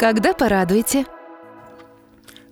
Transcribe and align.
Когда 0.00 0.32
порадуете? 0.32 1.04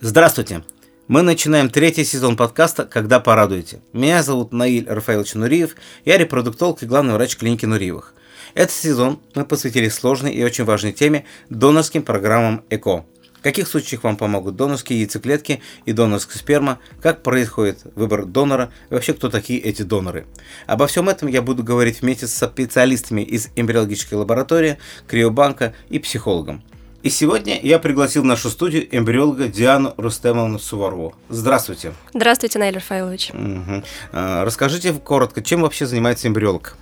Здравствуйте! 0.02 0.64
Мы 1.06 1.22
начинаем 1.22 1.70
третий 1.70 2.04
сезон 2.04 2.36
подкаста 2.36 2.84
«Когда 2.84 3.20
порадуете». 3.20 3.80
Меня 3.94 4.22
зовут 4.22 4.52
Наиль 4.52 4.86
Рафаилович 4.86 5.32
Нуриев, 5.32 5.74
я 6.04 6.18
репродуктолог 6.18 6.82
и 6.82 6.86
главный 6.86 7.14
врач 7.14 7.38
клиники 7.38 7.64
Нуриевых. 7.64 8.12
Этот 8.52 8.72
сезон 8.72 9.18
мы 9.34 9.46
посвятили 9.46 9.88
сложной 9.88 10.34
и 10.34 10.44
очень 10.44 10.64
важной 10.64 10.92
теме– 10.92 11.24
донорским 11.48 12.02
программам 12.02 12.64
ЭКО. 12.68 13.06
В 13.38 13.42
каких 13.42 13.66
случаях 13.66 14.04
вам 14.04 14.18
помогут 14.18 14.54
донорские 14.54 15.00
яйцеклетки 15.00 15.62
и 15.86 15.92
донорская 15.92 16.36
сперма, 16.36 16.80
как 17.00 17.22
происходит 17.22 17.78
выбор 17.94 18.26
донора 18.26 18.70
и 18.90 18.92
вообще 18.92 19.14
кто 19.14 19.30
такие 19.30 19.58
эти 19.58 19.80
доноры. 19.80 20.26
Обо 20.66 20.86
всем 20.86 21.08
этом 21.08 21.28
я 21.28 21.40
буду 21.40 21.64
говорить 21.64 22.02
вместе 22.02 22.26
с 22.26 22.46
специалистами 22.46 23.22
из 23.22 23.48
эмбриологической 23.56 24.18
лаборатории, 24.18 24.76
криобанка 25.06 25.74
и 25.88 25.98
психологом. 25.98 26.62
И 27.02 27.10
сегодня 27.10 27.60
я 27.62 27.78
пригласил 27.78 28.22
в 28.22 28.24
нашу 28.24 28.50
студию 28.50 28.88
эмбриолога 28.90 29.46
Диану 29.46 29.94
Рустемовну 29.96 30.58
Суварову. 30.58 31.14
Здравствуйте. 31.28 31.92
Здравствуйте, 32.12 32.58
Наиль 32.58 32.74
Рафаилович. 32.74 33.30
Угу. 33.30 33.84
А, 34.12 34.44
расскажите 34.44 34.92
коротко, 34.92 35.40
чем 35.40 35.62
вообще 35.62 35.86
занимается 35.86 36.26
эмбриолог? 36.26 36.76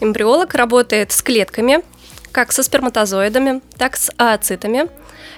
Эмбриолог 0.00 0.54
работает 0.54 1.12
с 1.12 1.20
клетками, 1.20 1.80
как 2.32 2.52
со 2.52 2.62
сперматозоидами, 2.62 3.60
так 3.76 3.98
с 3.98 4.10
ооцитами. 4.16 4.88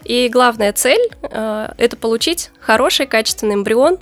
И 0.05 0.29
главная 0.29 0.73
цель 0.73 1.11
э, 1.23 1.73
это 1.77 1.97
получить 1.97 2.51
хороший, 2.61 3.07
качественный 3.07 3.57
эмбрион 3.57 3.99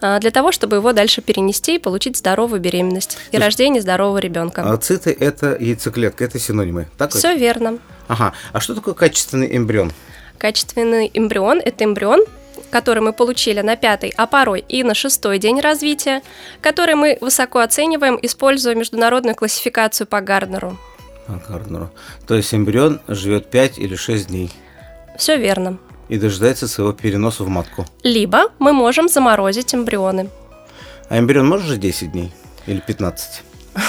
для 0.00 0.30
того, 0.30 0.52
чтобы 0.52 0.76
его 0.76 0.92
дальше 0.92 1.22
перенести 1.22 1.76
и 1.76 1.78
получить 1.78 2.16
здоровую 2.16 2.60
беременность 2.60 3.18
и 3.32 3.38
рождение 3.38 3.80
здорового 3.82 4.18
ребенка. 4.18 4.62
Ооциты– 4.62 5.16
это 5.20 5.56
яйцеклетка, 5.58 6.24
это 6.24 6.38
синонимы, 6.38 6.88
так? 6.98 7.12
Все 7.12 7.36
верно. 7.36 7.78
Ага. 8.08 8.32
А 8.52 8.60
что 8.60 8.74
такое 8.74 8.94
качественный 8.94 9.56
эмбрион? 9.56 9.92
Качественный 10.38 11.10
эмбрион– 11.14 11.60
это 11.64 11.84
эмбрион, 11.84 12.24
который 12.70 13.00
мы 13.00 13.12
получили 13.12 13.60
на 13.60 13.76
пятый, 13.76 14.12
а 14.16 14.26
порой 14.26 14.64
и 14.68 14.82
на 14.82 14.94
шестой 14.94 15.38
день 15.38 15.60
развития, 15.60 16.22
который 16.60 16.96
мы 16.96 17.18
высоко 17.20 17.60
оцениваем, 17.60 18.18
используя 18.20 18.74
международную 18.74 19.34
классификацию 19.36 20.06
по 20.06 20.20
Гарднеру. 20.20 20.76
По 21.26 21.40
Гарднеру. 21.48 21.90
То 22.26 22.34
есть 22.34 22.52
эмбрион 22.52 23.00
живет 23.08 23.48
5 23.50 23.78
или 23.78 23.94
6 23.94 24.26
дней. 24.26 24.50
Все 25.16 25.36
верно. 25.36 25.78
И 26.14 26.18
дожидается 26.18 26.68
своего 26.68 26.92
переноса 26.92 27.42
в 27.42 27.48
матку. 27.48 27.84
Либо 28.04 28.52
мы 28.60 28.72
можем 28.72 29.08
заморозить 29.08 29.74
эмбрионы. 29.74 30.30
А 31.08 31.18
эмбрион 31.18 31.48
может 31.48 31.66
жить 31.66 31.80
10 31.80 32.12
дней 32.12 32.32
или 32.66 32.80
15? 32.80 33.42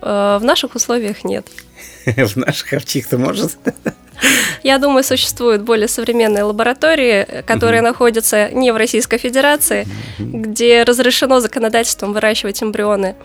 Э, 0.00 0.38
в 0.40 0.44
наших 0.44 0.76
условиях 0.76 1.24
нет. 1.24 1.44
В 2.06 2.36
наших, 2.36 2.80
в 2.80 2.84
чьих-то 2.86 3.18
может? 3.18 3.58
Я 4.62 4.78
думаю, 4.78 5.02
существуют 5.02 5.62
более 5.62 5.88
современные 5.88 6.44
лаборатории, 6.44 7.42
которые 7.44 7.82
угу. 7.82 7.88
находятся 7.88 8.48
не 8.50 8.70
в 8.72 8.76
Российской 8.76 9.18
Федерации, 9.18 9.88
угу. 10.20 10.38
где 10.38 10.84
разрешено 10.84 11.40
законодательством 11.40 12.12
выращивать 12.12 12.62
эмбрионы 12.62 13.16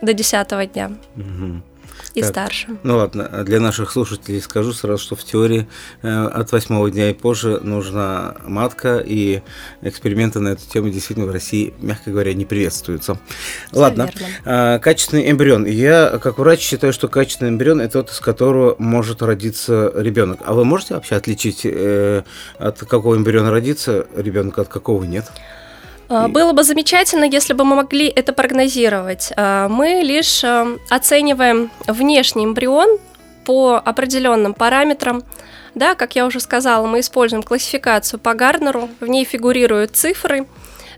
до 0.00 0.14
10 0.14 0.72
дня. 0.72 0.92
Угу 1.16 1.62
и 2.14 2.22
так. 2.22 2.30
старше. 2.30 2.68
Ну 2.82 2.96
ладно, 2.96 3.28
а 3.30 3.44
для 3.44 3.60
наших 3.60 3.90
слушателей 3.90 4.40
скажу 4.40 4.72
сразу, 4.72 5.02
что 5.02 5.16
в 5.16 5.24
теории 5.24 5.68
э, 6.02 6.26
от 6.26 6.50
восьмого 6.52 6.90
дня 6.90 7.10
и 7.10 7.14
позже 7.14 7.60
нужна 7.62 8.36
матка, 8.44 8.98
и 8.98 9.42
эксперименты 9.82 10.40
на 10.40 10.48
эту 10.48 10.66
тему 10.68 10.90
действительно 10.90 11.26
в 11.26 11.32
России, 11.32 11.74
мягко 11.80 12.10
говоря, 12.10 12.34
не 12.34 12.44
приветствуются. 12.44 13.18
Все 13.70 13.80
ладно, 13.80 14.10
э, 14.44 14.78
качественный 14.78 15.30
эмбрион. 15.30 15.66
Я, 15.66 16.18
как 16.22 16.38
врач, 16.38 16.60
считаю, 16.60 16.92
что 16.92 17.08
качественный 17.08 17.50
эмбрион 17.50 17.80
это 17.80 17.98
тот, 17.98 18.10
из 18.10 18.20
которого 18.20 18.76
может 18.78 19.22
родиться 19.22 19.92
ребенок. 19.94 20.40
А 20.44 20.54
вы 20.54 20.64
можете 20.64 20.94
вообще 20.94 21.16
отличить, 21.16 21.62
э, 21.64 22.22
от 22.58 22.78
какого 22.78 23.16
эмбриона 23.16 23.50
родится 23.50 24.06
ребенок, 24.16 24.58
от 24.58 24.68
какого 24.68 25.04
нет? 25.04 25.26
А, 26.08 26.28
было 26.28 26.52
бы 26.52 26.64
замечательно, 26.64 27.24
если 27.24 27.52
бы 27.52 27.64
мы 27.64 27.76
могли 27.76 28.06
это 28.06 28.32
прогнозировать. 28.32 29.32
А, 29.36 29.68
мы 29.68 30.00
лишь 30.02 30.42
а, 30.42 30.66
оцениваем 30.88 31.70
внешний 31.86 32.44
эмбрион 32.44 32.98
по 33.44 33.76
определенным 33.76 34.54
параметрам. 34.54 35.22
Да, 35.74 35.94
как 35.94 36.16
я 36.16 36.26
уже 36.26 36.40
сказала, 36.40 36.86
мы 36.86 37.00
используем 37.00 37.42
классификацию 37.42 38.18
по 38.18 38.34
Гарднеру. 38.34 38.88
В 39.00 39.06
ней 39.06 39.24
фигурируют 39.24 39.94
цифры, 39.94 40.46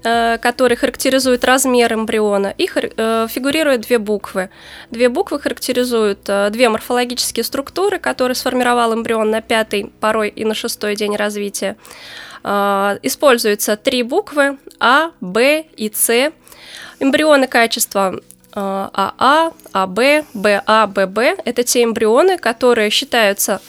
которые 0.03 0.77
характеризуют 0.77 1.45
размер 1.45 1.93
эмбриона, 1.93 2.55
и 2.57 2.67
фигурируют 2.67 3.83
две 3.83 3.99
буквы. 3.99 4.49
Две 4.91 5.11
буквы 5.11 5.39
характеризуют 5.39 6.21
две 6.51 6.69
морфологические 6.71 7.45
структуры, 7.45 7.99
которые 7.99 8.35
сформировал 8.35 8.95
эмбрион 8.95 9.31
на 9.31 9.43
пятый, 9.43 9.93
порой 10.01 10.31
и 10.31 10.47
на 10.47 10.55
шестой 10.55 10.97
день 10.97 11.17
развития. 11.17 11.77
А, 12.43 12.99
используются 13.03 13.77
три 13.77 14.03
буквы 14.03 14.59
А, 14.79 15.11
Б 15.21 15.65
и 15.77 15.91
С. 15.95 16.33
Эмбрионы 16.99 17.47
качества 17.47 18.21
АА, 18.53 19.53
АБ, 19.73 19.99
БА, 20.35 20.87
ББ– 20.87 21.19
это 21.45 21.63
те 21.63 21.85
эмбрионы, 21.85 22.37
которые 22.39 22.91
считаются 22.91 23.61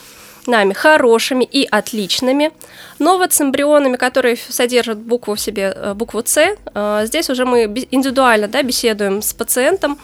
нами 0.47 0.73
хорошими 0.73 1.43
и 1.43 1.67
отличными. 1.69 2.51
Но 2.99 3.17
вот 3.17 3.33
с 3.33 3.41
эмбрионами, 3.41 3.95
которые 3.95 4.37
содержат 4.37 4.97
букву 4.97 5.35
в 5.35 5.39
себе, 5.39 5.73
э, 5.75 5.93
букву 5.93 6.23
С, 6.25 6.37
э, 6.37 7.01
здесь 7.05 7.29
уже 7.29 7.45
мы 7.45 7.63
индивидуально 7.91 8.47
да, 8.47 8.63
беседуем 8.63 9.21
с 9.21 9.33
пациентом, 9.33 9.99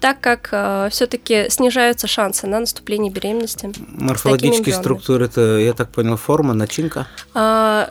так 0.00 0.20
как 0.20 0.48
э, 0.52 0.88
все-таки 0.90 1.50
снижаются 1.50 2.06
шансы 2.06 2.46
на 2.46 2.60
наступление 2.60 3.12
беременности. 3.12 3.72
Морфологические 3.88 4.74
структуры 4.74 5.26
это, 5.26 5.58
я 5.58 5.72
так 5.72 5.90
понял, 5.90 6.16
форма, 6.16 6.54
начинка? 6.54 7.06
А, 7.34 7.88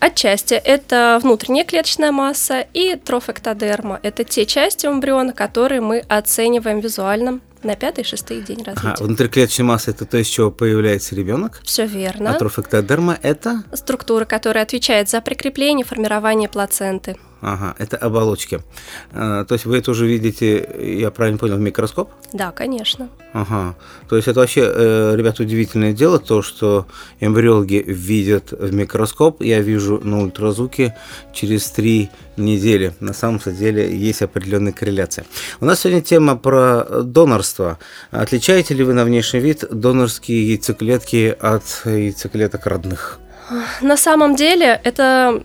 отчасти 0.00 0.54
это 0.54 1.18
внутренняя 1.22 1.64
клеточная 1.64 2.12
масса 2.12 2.66
и 2.72 2.96
трофэктодерма. 2.96 4.00
Это 4.02 4.24
те 4.24 4.46
части 4.46 4.86
эмбриона, 4.86 5.32
которые 5.32 5.80
мы 5.80 6.00
оцениваем 6.00 6.80
визуально 6.80 7.40
на 7.62 7.76
пятый, 7.76 8.04
шестый 8.04 8.42
день 8.42 8.62
развития. 8.62 8.94
Ага, 8.94 9.04
внутриклеточная 9.04 9.66
масса 9.66 9.90
это 9.90 10.04
то, 10.04 10.18
из 10.18 10.26
чего 10.26 10.50
появляется 10.50 11.14
ребенок. 11.14 11.60
Все 11.64 11.86
верно. 11.86 12.30
А 12.30 12.34
трофэктодерма 12.34 13.18
это? 13.22 13.62
Структура, 13.72 14.24
которая 14.24 14.64
отвечает 14.64 15.08
за 15.08 15.20
прикрепление, 15.20 15.86
формирование 15.86 16.48
плаценты. 16.48 17.16
Ага, 17.46 17.74
это 17.78 17.98
оболочки. 17.98 18.62
А, 19.12 19.44
то 19.44 19.52
есть 19.52 19.66
вы 19.66 19.76
это 19.76 19.90
уже 19.90 20.06
видите, 20.06 20.66
я 20.98 21.10
правильно 21.10 21.38
понял, 21.38 21.56
в 21.56 21.60
микроскоп? 21.60 22.10
Да, 22.32 22.52
конечно. 22.52 23.10
Ага. 23.34 23.74
То 24.08 24.16
есть 24.16 24.28
это 24.28 24.40
вообще, 24.40 24.62
э, 24.64 25.14
ребята, 25.14 25.42
удивительное 25.42 25.92
дело, 25.92 26.18
то, 26.18 26.40
что 26.40 26.86
эмбриологи 27.20 27.84
видят 27.86 28.52
в 28.52 28.72
микроскоп, 28.72 29.42
я 29.42 29.60
вижу 29.60 30.00
на 30.02 30.22
ультразвуке 30.22 30.96
через 31.34 31.70
три 31.70 32.08
недели. 32.38 32.94
На 33.00 33.12
самом 33.12 33.38
деле 33.44 33.94
есть 33.94 34.22
определенная 34.22 34.72
корреляция. 34.72 35.26
У 35.60 35.66
нас 35.66 35.80
сегодня 35.80 36.00
тема 36.00 36.36
про 36.36 37.02
донорство. 37.02 37.78
Отличаете 38.10 38.72
ли 38.72 38.84
вы 38.84 38.94
на 38.94 39.04
внешний 39.04 39.40
вид 39.40 39.66
донорские 39.70 40.48
яйцеклетки 40.48 41.36
от 41.38 41.64
яйцеклеток 41.84 42.66
родных? 42.66 43.18
На 43.82 43.98
самом 43.98 44.34
деле 44.34 44.80
это 44.82 45.42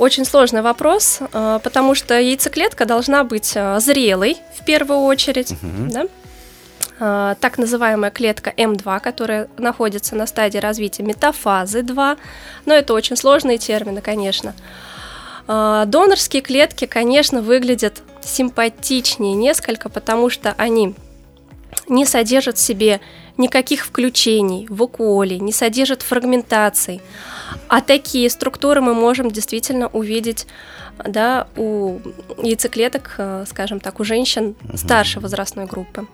очень 0.00 0.24
сложный 0.24 0.62
вопрос, 0.62 1.18
э, 1.20 1.60
потому 1.62 1.94
что 1.94 2.18
яйцеклетка 2.18 2.86
должна 2.86 3.22
быть 3.22 3.52
э, 3.54 3.78
зрелой 3.80 4.38
в 4.58 4.64
первую 4.64 5.00
очередь, 5.00 5.52
угу. 5.52 5.90
да? 5.90 6.06
Э, 6.98 7.34
так 7.38 7.58
называемая 7.58 8.10
клетка 8.10 8.50
М2, 8.56 9.00
которая 9.00 9.48
находится 9.58 10.16
на 10.16 10.26
стадии 10.26 10.56
развития 10.56 11.02
метафазы 11.02 11.82
2, 11.82 12.16
но 12.64 12.74
это 12.74 12.94
очень 12.94 13.16
сложные 13.16 13.58
термины, 13.58 14.00
конечно. 14.00 14.54
Донорские 15.46 16.42
клетки, 16.42 16.86
конечно, 16.86 17.42
выглядят 17.42 18.02
симпатичнее 18.22 19.34
несколько, 19.34 19.88
потому 19.88 20.30
что 20.30 20.54
они 20.56 20.94
не 21.88 22.06
содержат 22.06 22.56
в 22.56 22.60
себе 22.60 23.00
никаких 23.40 23.84
включений, 23.84 24.66
вакуолей, 24.70 25.40
не 25.40 25.52
содержат 25.52 26.02
фрагментаций. 26.02 27.00
А 27.68 27.80
такие 27.80 28.30
структуры 28.30 28.80
мы 28.80 28.94
можем 28.94 29.30
действительно 29.30 29.88
увидеть 29.88 30.46
да, 31.04 31.46
у 31.56 31.98
яйцеклеток, 32.42 33.14
э, 33.18 33.44
скажем 33.48 33.80
так, 33.80 34.00
у 34.00 34.04
женщин 34.04 34.54
старшей 34.74 35.20
возрастной 35.22 35.66
группы. 35.66 36.06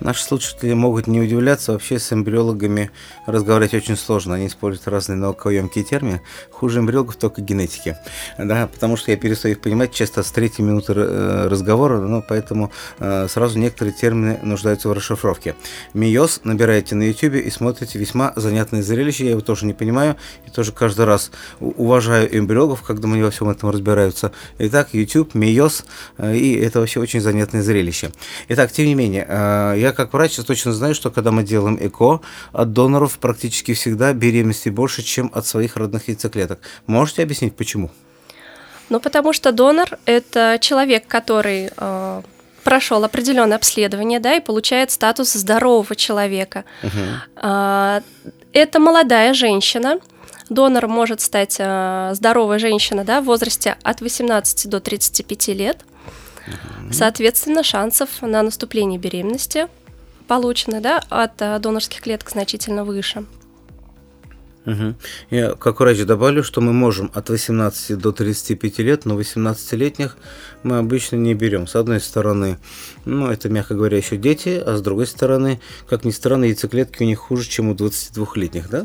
Наши 0.00 0.22
слушатели 0.22 0.72
могут 0.72 1.06
не 1.06 1.20
удивляться, 1.20 1.72
вообще 1.72 1.98
с 1.98 2.12
эмбриологами 2.12 2.90
разговаривать 3.26 3.74
очень 3.74 3.96
сложно. 3.96 4.34
Они 4.34 4.46
используют 4.46 4.88
разные 4.88 5.16
наукоемкие 5.16 5.84
термины. 5.84 6.22
Хуже 6.50 6.80
эмбриологов 6.80 7.16
только 7.16 7.42
генетики. 7.42 7.96
Да, 8.38 8.66
потому 8.66 8.96
что 8.96 9.10
я 9.10 9.16
перестаю 9.16 9.54
их 9.54 9.60
понимать 9.60 9.92
часто 9.92 10.22
с 10.22 10.30
третьей 10.30 10.64
минуты 10.64 10.94
э, 10.96 11.48
разговора, 11.48 12.00
но 12.00 12.22
поэтому 12.26 12.72
э, 12.98 13.28
сразу 13.28 13.58
некоторые 13.58 13.92
термины 13.92 14.38
нуждаются 14.42 14.88
в 14.88 14.92
расшифровке. 14.92 15.54
Миоз 15.92 16.40
набираете 16.44 16.94
на 16.94 17.02
YouTube 17.02 17.34
и 17.34 17.50
смотрите 17.50 17.98
весьма 17.98 18.32
занятное 18.36 18.82
зрелище. 18.82 19.24
Я 19.24 19.30
его 19.32 19.40
тоже 19.40 19.66
не 19.66 19.74
понимаю 19.74 20.16
и 20.46 20.50
тоже 20.50 20.72
каждый 20.72 21.04
раз 21.04 21.30
уважаю 21.60 22.36
эмбриологов, 22.36 22.82
когда 22.82 23.08
они 23.08 23.22
во 23.22 23.30
всем 23.30 23.50
этом 23.50 23.70
разбираются. 23.70 24.32
Итак, 24.58 24.88
YouTube, 24.92 25.34
Миоз, 25.34 25.84
э, 26.16 26.36
и 26.36 26.54
это 26.54 26.80
вообще 26.80 27.00
очень 27.00 27.20
занятное 27.20 27.62
зрелище. 27.62 28.12
Итак, 28.48 28.72
тем 28.72 28.86
не 28.86 28.94
менее, 28.94 29.26
А, 29.28 29.74
я 29.90 29.96
как 29.96 30.12
врач 30.12 30.36
точно 30.36 30.72
знаю, 30.72 30.94
что 30.94 31.10
когда 31.10 31.30
мы 31.30 31.42
делаем 31.42 31.76
ЭКО, 31.80 32.20
от 32.52 32.72
доноров 32.72 33.18
практически 33.18 33.74
всегда 33.74 34.12
беременности 34.12 34.68
больше, 34.68 35.02
чем 35.02 35.30
от 35.34 35.46
своих 35.46 35.76
родных 35.76 36.08
яйцеклеток. 36.08 36.60
Можете 36.86 37.22
объяснить, 37.22 37.56
почему? 37.56 37.90
Ну, 38.88 39.00
потому 39.00 39.32
что 39.32 39.52
донор– 39.52 39.98
это 40.04 40.58
человек, 40.60 41.06
который 41.06 41.70
э, 41.76 42.22
прошел 42.64 43.04
определенное 43.04 43.56
обследование, 43.56 44.18
да, 44.18 44.34
и 44.34 44.40
получает 44.40 44.90
статус 44.90 45.32
здорового 45.32 45.94
человека. 45.94 46.64
Угу. 46.82 46.90
Э, 47.42 48.00
это 48.52 48.80
молодая 48.80 49.34
женщина, 49.34 50.00
Донор 50.50 50.88
может 50.88 51.20
стать 51.20 51.56
э, 51.60 52.10
здоровая 52.14 52.58
женщина 52.58 53.04
да, 53.04 53.20
в 53.20 53.26
возрасте 53.26 53.76
от 53.84 54.00
18 54.00 54.68
до 54.68 54.80
35 54.80 55.48
лет. 55.48 55.78
Соответственно, 56.90 57.62
шансов 57.62 58.08
на 58.20 58.42
наступление 58.42 58.98
беременности 58.98 59.68
получены 60.30 60.80
да, 60.80 61.02
от 61.08 61.42
э, 61.42 61.58
донорских 61.58 62.02
клеток 62.02 62.30
значительно 62.30 62.84
выше. 62.84 63.24
Угу. 64.66 64.94
Я 65.30 65.54
как 65.54 65.80
врач 65.80 66.04
добавлю, 66.04 66.42
что 66.42 66.60
мы 66.60 66.72
можем 66.72 67.10
от 67.14 67.30
18 67.30 67.96
до 67.96 68.12
35 68.12 68.78
лет, 68.80 69.04
но 69.06 69.18
18-летних 69.18 70.16
мы 70.62 70.78
обычно 70.78 71.16
не 71.16 71.34
берем. 71.34 71.66
С 71.66 71.76
одной 71.76 72.00
стороны, 72.00 72.58
ну, 73.06 73.28
это, 73.28 73.48
мягко 73.48 73.74
говоря, 73.74 73.96
еще 73.96 74.18
дети, 74.18 74.62
а 74.64 74.76
с 74.76 74.82
другой 74.82 75.06
стороны, 75.06 75.60
как 75.88 76.04
ни 76.04 76.10
странно, 76.10 76.44
яйцеклетки 76.44 77.02
у 77.02 77.06
них 77.06 77.18
хуже, 77.18 77.48
чем 77.48 77.70
у 77.70 77.74
22-летних, 77.74 78.68
да? 78.68 78.84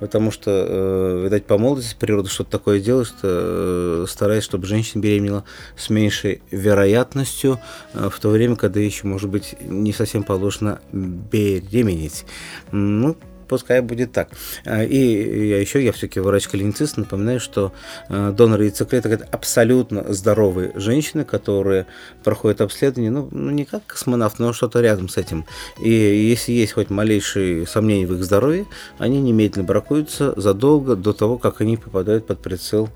Потому 0.00 0.32
что, 0.32 0.50
э, 0.50 1.24
видать, 1.24 1.46
по 1.46 1.56
молодости 1.56 1.96
природа 1.98 2.28
что-то 2.28 2.50
такое 2.50 2.80
делает, 2.80 3.06
что 3.06 3.20
э, 3.22 4.06
стараясь, 4.08 4.42
чтобы 4.42 4.66
женщина 4.66 5.00
беременела 5.00 5.44
с 5.76 5.88
меньшей 5.88 6.42
вероятностью, 6.50 7.60
э, 7.94 8.10
в 8.12 8.18
то 8.18 8.28
время, 8.30 8.56
когда 8.56 8.80
еще, 8.80 9.06
может 9.06 9.30
быть, 9.30 9.54
не 9.60 9.92
совсем 9.92 10.24
положено 10.24 10.80
беременеть. 10.92 12.24
Ну, 12.72 13.16
пускай 13.52 13.82
будет 13.82 14.12
так. 14.12 14.30
А, 14.64 14.82
и 14.82 15.48
я 15.48 15.60
еще, 15.60 15.84
я 15.84 15.92
все-таки 15.92 16.20
врач-клиницист, 16.20 16.96
напоминаю, 16.96 17.38
что 17.38 17.74
а, 18.08 18.32
доноры 18.32 18.64
яйцеклеток– 18.64 19.12
это 19.16 19.28
абсолютно 19.30 20.10
здоровые 20.10 20.72
женщины, 20.74 21.26
которые 21.26 21.84
проходят 22.24 22.62
обследование, 22.62 23.10
ну, 23.10 23.28
ну 23.30 23.50
не 23.50 23.66
как 23.66 23.84
космонавт, 23.84 24.38
но 24.38 24.54
что-то 24.54 24.80
рядом 24.80 25.10
с 25.10 25.18
этим. 25.18 25.44
И 25.84 25.90
если 25.90 26.52
есть 26.52 26.72
хоть 26.72 26.88
малейшие 26.88 27.66
сомнения 27.66 28.06
в 28.06 28.14
их 28.14 28.24
здоровье, 28.24 28.64
они 28.96 29.20
немедленно 29.20 29.66
бракуются 29.66 30.32
задолго 30.40 30.96
до 30.96 31.12
того, 31.12 31.36
как 31.36 31.60
они 31.60 31.76
попадают 31.76 32.26
под 32.26 32.40
прицел 32.40 32.88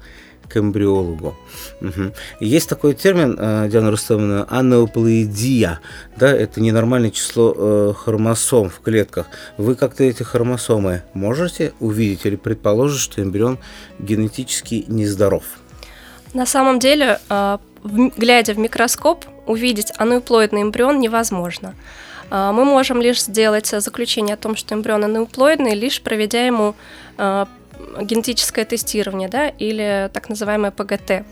к 0.48 0.56
эмбриологу. 0.56 1.34
Угу. 1.80 2.12
Есть 2.40 2.68
такой 2.68 2.94
термин, 2.94 3.36
э, 3.38 3.68
Диана 3.70 3.90
Рустамовна, 3.90 4.46
анеуплоидия. 4.48 5.80
Да, 6.16 6.30
это 6.30 6.60
ненормальное 6.60 7.10
число 7.10 7.54
э, 7.56 7.92
хромосом 7.96 8.70
в 8.70 8.80
клетках. 8.80 9.26
Вы 9.58 9.74
как-то 9.74 10.04
эти 10.04 10.22
хромосомы 10.22 11.02
можете 11.14 11.72
увидеть 11.80 12.24
или 12.26 12.36
предположить, 12.36 13.00
что 13.00 13.22
эмбрион 13.22 13.58
генетически 13.98 14.84
нездоров? 14.88 15.44
На 16.32 16.46
самом 16.46 16.78
деле, 16.78 17.18
э, 17.28 17.58
глядя 17.84 18.54
в 18.54 18.58
микроскоп, 18.58 19.24
увидеть 19.46 19.92
анеуплоидный 19.96 20.62
эмбрион 20.62 20.98
невозможно. 20.98 21.74
Мы 22.28 22.64
можем 22.64 23.00
лишь 23.00 23.22
сделать 23.22 23.68
заключение 23.68 24.34
о 24.34 24.36
том, 24.36 24.56
что 24.56 24.74
эмбрион 24.74 25.04
анеуплоидный, 25.04 25.76
лишь 25.76 26.02
проведя 26.02 26.44
ему 26.44 26.74
генетическое 28.00 28.64
тестирование, 28.64 29.28
да, 29.28 29.48
или 29.48 30.10
так 30.12 30.28
называемое 30.28 30.70
ПГТ. 30.70 31.24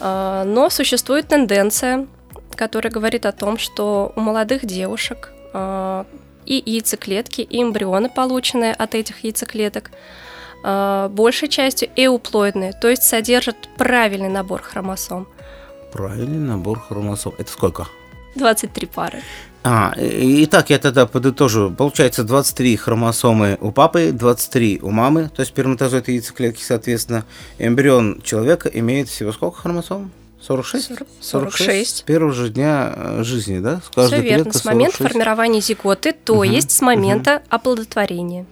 А, 0.00 0.44
но 0.44 0.70
существует 0.70 1.28
тенденция, 1.28 2.06
которая 2.54 2.92
говорит 2.92 3.26
о 3.26 3.32
том, 3.32 3.58
что 3.58 4.12
у 4.16 4.20
молодых 4.20 4.64
девушек 4.64 5.32
а, 5.52 6.06
и 6.44 6.62
яйцеклетки, 6.64 7.40
и 7.40 7.62
эмбрионы, 7.62 8.08
полученные 8.08 8.72
от 8.72 8.94
этих 8.94 9.24
яйцеклеток, 9.24 9.90
а, 10.62 11.08
большей 11.08 11.48
частью 11.48 11.88
эуплоидные, 11.96 12.72
то 12.72 12.88
есть 12.88 13.02
содержат 13.02 13.56
правильный 13.76 14.28
набор 14.28 14.62
хромосом. 14.62 15.28
Правильный 15.92 16.38
набор 16.38 16.80
хромосом. 16.80 17.34
Это 17.38 17.50
сколько? 17.50 17.86
23 18.34 18.86
пары. 18.86 19.22
А, 19.68 19.92
итак, 19.96 20.70
я 20.70 20.78
тогда 20.78 21.06
подытожу. 21.06 21.72
Получается 21.72 22.22
23 22.22 22.76
хромосомы 22.76 23.58
у 23.60 23.72
папы, 23.72 24.12
23 24.12 24.78
у 24.80 24.90
мамы, 24.90 25.28
то 25.34 25.40
есть 25.40 25.50
сперматозоид 25.50 26.08
и 26.08 26.12
яйцеклетки, 26.12 26.62
соответственно. 26.62 27.24
Эмбрион 27.58 28.22
человека 28.22 28.68
имеет 28.68 29.08
всего 29.08 29.32
сколько 29.32 29.58
хромосом? 29.58 30.12
46? 30.40 30.86
40, 30.86 31.08
46. 31.20 31.58
46. 31.58 31.96
С 31.96 32.02
первого 32.02 32.32
же 32.32 32.50
дня 32.50 32.92
э, 32.94 33.22
жизни, 33.24 33.58
да? 33.58 33.80
Все 33.90 34.20
верно, 34.20 34.52
с 34.52 34.64
момента 34.64 35.08
формирования 35.08 35.60
зиготы, 35.60 36.12
то 36.12 36.34
угу, 36.34 36.42
есть 36.44 36.70
с 36.70 36.80
момента 36.80 37.42
угу. 37.42 37.56
оплодотворения 37.56 38.46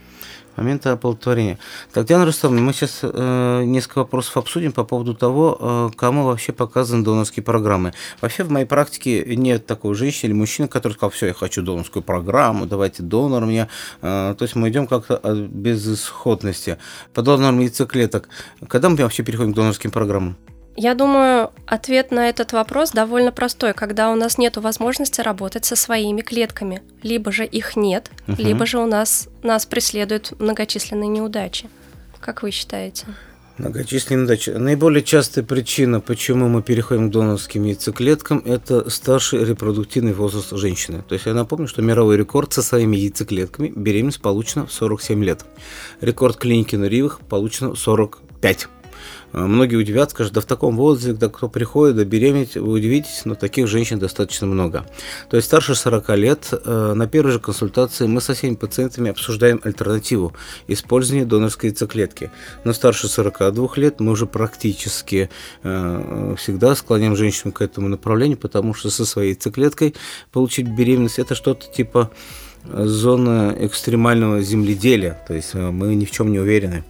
момента 0.57 0.93
оплодотворения. 0.93 1.59
Так, 1.93 2.07
Диана 2.07 2.25
Рустамовна, 2.25 2.61
мы 2.61 2.73
сейчас 2.73 3.01
э, 3.03 3.63
несколько 3.65 3.99
вопросов 3.99 4.37
обсудим 4.37 4.73
по 4.73 4.85
поводу 4.85 5.15
того, 5.15 5.59
э, 5.61 5.91
кому 5.97 6.25
вообще 6.25 6.53
показаны 6.53 7.05
донорские 7.05 7.43
программы. 7.43 7.93
Вообще 8.21 8.45
в 8.45 8.51
моей 8.51 8.67
практике 8.67 9.25
нет 9.37 9.67
такой 9.67 9.95
женщины 9.95 10.31
или 10.31 10.37
мужчины, 10.37 10.69
который 10.69 10.95
сказал, 10.95 11.11
все, 11.11 11.27
я 11.29 11.35
хочу 11.35 11.63
донорскую 11.63 12.03
программу, 12.03 12.67
давайте 12.67 13.03
донор 13.03 13.45
мне. 13.45 13.69
Э, 14.03 14.35
то 14.37 14.43
есть 14.43 14.55
мы 14.55 14.69
идем 14.69 14.87
как-то 14.87 15.17
от 15.17 15.39
безысходности. 15.39 16.79
По 17.13 17.23
донорам 17.23 17.61
яйцеклеток. 17.61 18.29
Когда 18.69 18.89
мы 18.89 18.97
вообще 18.97 19.23
переходим 19.23 19.53
к 19.53 19.57
донорским 19.57 19.91
программам? 19.91 20.37
Я 20.77 20.95
думаю, 20.95 21.51
ответ 21.67 22.11
на 22.11 22.29
этот 22.29 22.53
вопрос 22.53 22.91
довольно 22.91 23.31
простой, 23.31 23.75
когда 23.75 24.11
у 24.11 24.17
нас 24.17 24.39
нет 24.39 24.57
возможности 24.57 25.21
работать 25.21 25.65
со 25.65 25.77
своими 25.77 26.21
клетками. 26.21 26.83
Либо 27.03 27.31
же 27.31 27.45
их 27.45 27.77
нет, 27.77 28.11
угу. 28.27 28.43
либо 28.43 28.67
же 28.67 28.79
у 28.79 28.87
нас 28.87 29.29
нас 29.43 29.67
преследуют 29.67 30.33
многочисленные 30.41 31.09
неудачи. 31.09 31.69
Как 32.21 32.43
вы 32.43 32.51
считаете? 32.51 33.07
Многочисленные 33.57 34.23
неудачи. 34.23 34.51
Наиболее 34.51 35.05
частая 35.05 35.45
причина, 35.45 36.01
почему 36.01 36.49
мы 36.49 36.61
переходим 36.61 37.09
к 37.09 37.13
донорским 37.13 37.63
яйцеклеткам, 37.63 38.39
это 38.45 38.91
старший 38.91 39.45
репродуктивный 39.45 40.13
возраст 40.13 40.51
женщины. 40.51 41.05
То 41.09 41.13
есть 41.13 41.27
я 41.27 41.35
напомню, 41.35 41.69
что 41.69 41.83
мировой 41.83 42.17
рекорд 42.17 42.53
со 42.53 42.63
своими 42.63 42.97
яйцеклетками 42.97 43.73
беременность 43.75 44.21
получена 44.21 44.67
в 44.67 44.73
47 44.73 45.23
лет. 45.23 45.45
Рекорд 46.01 46.37
клиники 46.37 46.75
Нуриевых 46.75 47.21
получено 47.21 47.75
в 47.75 47.79
45. 47.79 48.69
А, 49.33 49.47
многие 49.47 49.77
удивятся, 49.77 50.15
скажут, 50.15 50.33
да 50.35 50.41
в 50.41 50.45
таком 50.45 50.77
возрасте, 50.77 51.13
когда 51.13 51.29
кто 51.29 51.49
приходит, 51.49 51.97
да 51.97 52.05
беременеть, 52.05 52.57
вы 52.57 52.73
удивитесь, 52.73 53.23
но 53.25 53.35
таких 53.35 53.67
женщин 53.67 53.99
достаточно 53.99 54.47
много. 54.47 54.87
То 55.29 55.37
есть 55.37 55.49
старше 55.49 55.75
40 55.75 56.09
лет, 56.17 56.49
э, 56.53 56.93
на 56.95 57.07
первой 57.09 57.33
же 57.33 57.41
консультации 57.41 58.07
мы 58.07 58.21
со 58.21 58.35
всеми 58.35 58.55
пациентами 58.55 59.11
обсуждаем 59.11 59.61
альтернативу 59.65 60.33
использования 60.69 61.25
донорской 61.25 61.71
яйцеклетки. 61.71 62.31
Но 62.65 62.73
старше 62.73 63.09
42 63.09 63.71
лет 63.77 64.01
мы 64.01 64.13
уже 64.13 64.27
практически 64.27 65.31
э, 65.63 66.35
всегда 66.39 66.75
склоняем 66.75 67.17
женщин 67.17 67.53
к 67.53 67.61
этому 67.61 67.89
направлению, 67.89 68.39
потому 68.39 68.75
что 68.75 68.91
со 68.91 69.05
своей 69.05 69.31
яйцеклеткой 69.31 69.95
получить 70.33 70.69
беременность 70.69 71.19
это 71.19 71.35
что-то 71.35 71.67
типа 71.67 72.11
зона 72.73 73.55
экстремального 73.59 74.41
земледелия, 74.41 75.19
то 75.29 75.35
есть 75.35 75.51
э, 75.55 75.71
мы 75.71 75.95
ни 75.95 76.05
в 76.05 76.11
чем 76.11 76.33
не 76.33 76.39
уверены. 76.39 76.85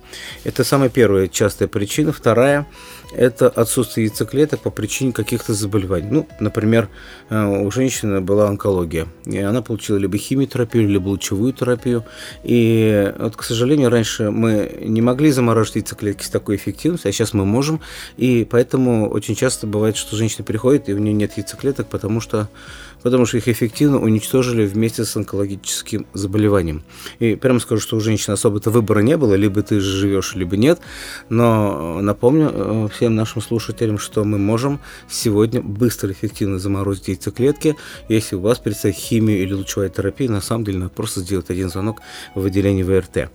Это 0.44 0.62
самая 0.62 0.88
первая 0.88 1.28
частая 1.28 1.68
причина. 1.68 2.12
Вторая– 2.12 2.66
это 3.16 3.48
отсутствие 3.48 4.06
яйцеклеток 4.06 4.60
по 4.60 4.70
причине 4.70 5.12
каких-то 5.12 5.52
заболеваний. 5.52 6.08
Ну, 6.10 6.28
например, 6.38 6.88
э, 7.28 7.44
у 7.44 7.70
женщины 7.72 8.20
была 8.20 8.48
онкология, 8.48 9.06
и 9.24 9.38
она 9.38 9.62
получила 9.62 9.96
либо 9.96 10.16
химиотерапию, 10.16 10.88
либо 10.88 11.08
лучевую 11.08 11.52
терапию. 11.52 12.04
И 12.44 13.12
вот, 13.18 13.36
к 13.36 13.42
сожалению, 13.42 13.90
раньше 13.90 14.30
мы 14.30 14.78
не 14.80 15.02
могли 15.02 15.32
замораживать 15.32 15.76
яйцеклетки 15.76 16.22
с 16.22 16.30
такой 16.30 16.56
эффективностью, 16.56 17.08
а 17.08 17.12
сейчас 17.12 17.34
мы 17.34 17.44
можем. 17.44 17.80
И 18.16 18.46
поэтому 18.48 19.10
очень 19.10 19.34
часто 19.34 19.66
бывает, 19.66 19.96
что 19.96 20.16
женщина 20.16 20.44
приходит, 20.44 20.88
и 20.88 20.94
у 20.94 20.98
нее 20.98 21.14
нет 21.14 21.36
яйцеклеток, 21.36 21.88
потому 21.88 22.20
что 22.20 22.48
потому 23.04 23.26
что 23.26 23.36
их 23.36 23.48
эффективно 23.48 24.00
уничтожили 24.00 24.64
вместе 24.64 25.04
с 25.04 25.14
онкологическим 25.14 26.06
заболеванием. 26.14 26.82
И 27.18 27.36
прямо 27.36 27.60
скажу, 27.60 27.82
что 27.82 27.96
у 27.96 28.00
женщин 28.00 28.32
особо-то 28.32 28.70
выбора 28.70 29.00
не 29.00 29.18
было, 29.18 29.34
либо 29.34 29.62
ты 29.62 29.78
живешь, 29.78 30.34
либо 30.34 30.56
нет. 30.56 30.80
Но 31.28 32.00
напомню 32.00 32.50
э, 32.52 32.88
всем 32.94 33.14
нашим 33.14 33.42
слушателям, 33.42 33.98
что 33.98 34.24
мы 34.24 34.38
можем 34.38 34.80
сегодня 35.08 35.60
быстро, 35.60 36.10
эффективно 36.12 36.58
заморозить 36.58 37.08
яйцеклетки. 37.08 37.76
Если 38.08 38.36
у 38.36 38.40
вас 38.40 38.58
предстоит 38.58 38.96
химия 38.96 39.36
или 39.36 39.52
лучевая 39.52 39.90
терапия, 39.90 40.30
на 40.30 40.40
самом 40.40 40.64
деле 40.64 40.78
надо 40.78 40.90
просто 40.90 41.20
сделать 41.20 41.50
один 41.50 41.68
звонок 41.68 42.00
в 42.34 42.42
отделении 42.42 42.82
ВРТ. 42.82 43.28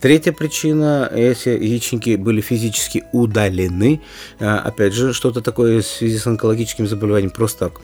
Третья 0.00 0.32
причина, 0.32 1.08
если 1.14 1.50
яичники 1.50 2.16
были 2.16 2.40
физически 2.40 3.04
удалены, 3.12 4.02
э, 4.40 4.44
опять 4.44 4.92
же, 4.92 5.12
что-то 5.12 5.40
такое 5.40 5.82
в 5.82 5.86
связи 5.86 6.18
с 6.18 6.26
онкологическим 6.26 6.88
заболеванием 6.88 7.30
просто 7.30 7.70
так 7.70 7.80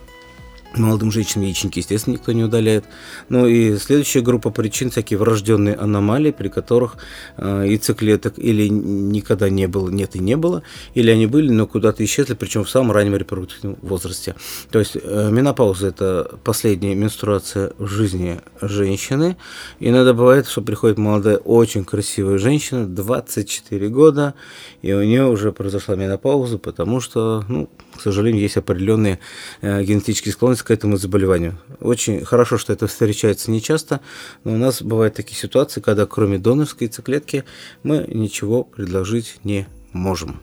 Молодым 0.77 1.11
женщинам 1.11 1.47
яичники, 1.47 1.81
естественно, 1.81 2.15
никто 2.15 2.31
не 2.31 2.45
удаляет. 2.45 2.85
Ну 3.29 3.47
и 3.47 3.77
следующая 3.77 4.21
группа 4.21 4.51
причин 4.51 4.91
всякие 4.91 5.19
врожденные 5.19 5.75
аномалии, 5.75 6.31
при 6.31 6.49
которых 6.49 6.97
э, 7.37 7.65
яйцеклеток 7.67 8.39
или 8.39 8.69
никогда 8.69 9.51
не 9.51 9.67
было, 9.67 9.91
нет 9.91 10.15
и 10.15 10.21
не 10.21 10.37
было, 10.37 10.63
или 10.95 11.11
они 11.11 11.27
были, 11.27 11.51
но 11.51 11.67
куда-то 11.67 12.05
исчезли, 12.05 12.35
причем 12.35 12.63
в 12.65 12.71
самом 12.71 12.93
раннем 12.93 13.17
репродуктивном 13.17 13.79
возрасте. 13.83 14.37
То 14.71 14.79
есть 14.79 14.97
э, 15.03 15.31
менопауза– 15.33 15.87
это 15.89 16.39
последняя 16.45 16.95
менструация 16.95 17.73
в 17.79 17.89
жизни 17.89 18.41
женщины. 18.61 19.37
Иногда 19.81 20.15
бывает, 20.15 20.47
что 20.47 20.63
приходит 20.63 20.99
молодая, 20.99 21.39
очень 21.39 21.85
красивая 21.85 22.39
женщина, 22.39 22.87
24 22.87 23.89
года, 23.89 24.35
и 24.83 24.93
у 24.93 25.03
нее 25.03 25.27
уже 25.27 25.51
произошла 25.51 25.97
менопауза, 25.97 26.59
потому 26.59 27.01
что, 27.01 27.45
ну, 27.49 27.69
к 28.01 28.03
сожалению, 28.03 28.41
есть 28.41 28.57
определенные 28.57 29.19
э, 29.61 29.83
генетические 29.83 30.33
склонности 30.33 30.65
к 30.65 30.71
этому 30.71 30.97
заболеванию. 30.97 31.59
Очень 31.81 32.25
хорошо, 32.25 32.57
что 32.57 32.73
это 32.73 32.87
встречается 32.87 33.51
нечасто, 33.51 34.01
но 34.43 34.55
у 34.55 34.57
нас 34.57 34.81
бывают 34.81 35.13
такие 35.13 35.37
ситуации, 35.37 35.83
когда 35.83 36.07
кроме 36.07 36.39
донорской 36.39 36.87
яйцеклетки 36.87 37.45
мы 37.83 38.07
ничего 38.09 38.65
предложить 38.65 39.37
не 39.45 39.67
можем. 39.93 40.41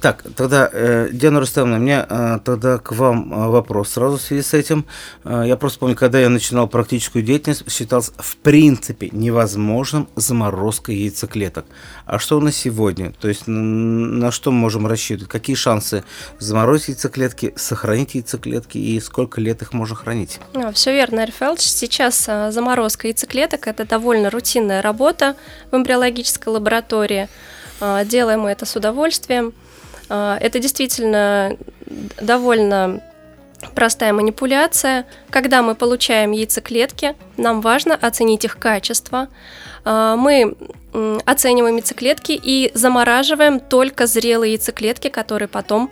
Так, 0.00 0.24
тогда, 0.36 0.68
э, 0.72 1.08
Диана 1.12 1.40
Рустамовна, 1.40 1.76
у 1.76 1.80
меня 1.80 2.06
э, 2.08 2.38
тогда 2.44 2.78
к 2.78 2.92
вам 2.92 3.32
э, 3.32 3.48
вопрос 3.48 3.90
сразу 3.90 4.16
в 4.16 4.20
связи 4.20 4.42
с 4.42 4.54
этим. 4.54 4.84
Э, 5.24 5.44
я 5.46 5.56
просто 5.56 5.78
помню, 5.80 5.96
когда 5.96 6.18
я 6.20 6.28
начинал 6.28 6.68
практическую 6.68 7.24
деятельность, 7.24 7.70
считалось 7.70 8.12
в 8.16 8.36
принципе 8.36 9.08
невозможным 9.12 10.08
заморозка 10.16 10.92
яйцеклеток. 10.92 11.64
А 12.06 12.18
что 12.18 12.40
на 12.40 12.52
сегодня? 12.52 13.12
То 13.20 13.28
есть 13.28 13.46
на, 13.46 13.60
на 13.62 14.30
что 14.30 14.50
мы 14.50 14.58
можем 14.58 14.86
рассчитывать? 14.86 15.30
Какие 15.30 15.56
шансы 15.56 16.04
заморозить 16.38 16.88
яйцеклетки, 16.88 17.54
сохранить 17.56 18.14
яйцеклетки 18.14 18.78
и 18.78 19.00
сколько 19.00 19.40
лет 19.40 19.62
их 19.62 19.72
можно 19.72 19.96
хранить? 19.96 20.40
А, 20.54 20.72
все 20.72 20.92
верно, 20.92 21.20
Эрфелдж. 21.20 21.60
Сейчас 21.60 22.26
а, 22.28 22.50
заморозка 22.50 23.08
яйцеклеток– 23.08 23.66
это 23.68 23.84
довольно 23.84 24.30
рутинная 24.30 24.82
работа 24.82 25.36
в 25.70 25.76
эмбриологической 25.76 26.52
лаборатории. 26.52 27.28
А, 27.80 28.04
делаем 28.04 28.40
мы 28.40 28.50
это 28.50 28.66
с 28.66 28.76
удовольствием. 28.76 29.52
А, 30.08 30.38
это 30.40 30.58
действительно 30.58 31.56
довольно 32.20 33.02
простая 33.74 34.12
манипуляция. 34.12 35.06
Когда 35.30 35.62
мы 35.62 35.74
получаем 35.74 36.32
яйцеклетки, 36.32 37.14
нам 37.36 37.60
важно 37.60 37.94
оценить 37.94 38.44
их 38.44 38.58
качество. 38.58 39.28
А, 39.84 40.16
мы 40.16 40.56
оцениваем 41.26 41.76
яйцеклетки 41.76 42.38
и 42.42 42.70
замораживаем 42.74 43.60
только 43.60 44.06
зрелые 44.06 44.54
яйцеклетки, 44.54 45.08
которые 45.08 45.48
потом 45.48 45.90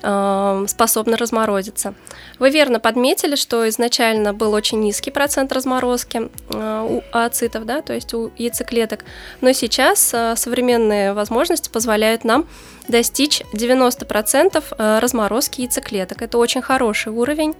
способны 0.00 1.16
разморозиться. 1.16 1.94
Вы 2.38 2.50
верно 2.50 2.80
подметили, 2.80 3.34
что 3.34 3.68
изначально 3.68 4.32
был 4.32 4.52
очень 4.52 4.80
низкий 4.80 5.10
процент 5.10 5.52
разморозки 5.52 6.30
э, 6.50 6.86
у 6.88 7.02
ооцитов, 7.12 7.66
да, 7.66 7.82
то 7.82 7.92
есть 7.92 8.14
у 8.14 8.30
яйцеклеток, 8.36 9.04
но 9.40 9.52
сейчас 9.52 10.12
э, 10.14 10.34
современные 10.36 11.12
возможности 11.14 11.68
позволяют 11.68 12.24
нам 12.24 12.46
достичь 12.86 13.42
90% 13.52 15.00
разморозки 15.00 15.62
яйцеклеток. 15.62 16.22
Это 16.22 16.38
очень 16.38 16.62
хороший 16.62 17.12
уровень 17.12 17.54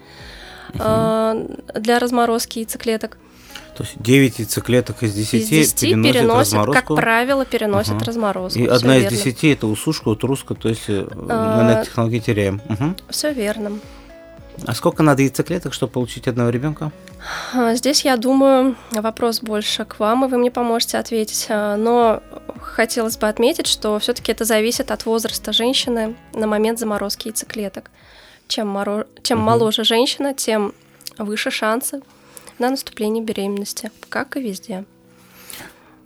угу. 0.75 1.59
для 1.75 1.99
разморозки 1.99 2.61
яйцеклеток. 2.61 3.18
То 3.78 3.85
есть 3.85 3.94
9 4.02 4.38
яйцеклеток 4.40 5.04
из 5.04 5.14
10, 5.14 5.35
из 5.35 5.49
10 5.49 5.80
переносят, 5.80 6.12
переносят 6.12 6.40
разморозку. 6.40 6.82
как 6.82 6.97
правило, 6.97 7.44
переносят 7.44 7.94
угу. 7.94 8.04
разморозку. 8.06 8.58
И 8.58 8.66
одна 8.66 8.97
из 8.97 9.08
10 9.08 9.44
это 9.44 9.68
усушка, 9.68 10.08
утруска, 10.08 10.56
то 10.56 10.68
есть 10.68 10.88
э, 10.88 11.06
а, 11.28 11.56
мы 11.56 11.62
на 11.62 11.85
технологии 11.85 12.18
теряем. 12.18 12.61
Угу. 12.68 12.97
Все 13.11 13.32
верно. 13.32 13.78
А 14.66 14.75
сколько 14.75 15.04
надо 15.04 15.23
яйцеклеток, 15.23 15.75
чтобы 15.75 15.92
получить 15.92 16.26
одного 16.26 16.50
ребенка? 16.50 16.90
А, 17.54 17.76
здесь, 17.76 18.04
я 18.04 18.16
думаю, 18.16 18.75
вопрос 18.90 19.42
больше 19.42 19.85
к 19.85 20.00
вам, 20.00 20.25
и 20.25 20.28
вы 20.28 20.38
мне 20.38 20.50
поможете 20.50 20.99
ответить. 20.99 21.47
А, 21.49 21.76
но 21.76 22.20
хотелось 22.61 23.16
бы 23.16 23.28
отметить, 23.28 23.68
что 23.68 23.97
все-таки 24.00 24.32
это 24.32 24.44
зависит 24.44 24.90
от 24.90 25.06
возраста 25.06 25.52
женщины 25.52 26.16
на 26.35 26.49
момент 26.49 26.80
заморозки 26.80 27.28
яйцеклеток. 27.28 27.92
Чем, 28.49 28.66
моро... 28.66 29.06
чем 29.23 29.38
угу. 29.38 29.47
моложе 29.47 29.85
женщина, 29.85 30.35
тем 30.35 30.73
выше 31.16 31.52
шансы 31.52 32.02
на 32.58 32.70
наступление 32.70 33.22
беременности, 33.22 33.90
как 34.08 34.36
и 34.36 34.40
везде. 34.40 34.84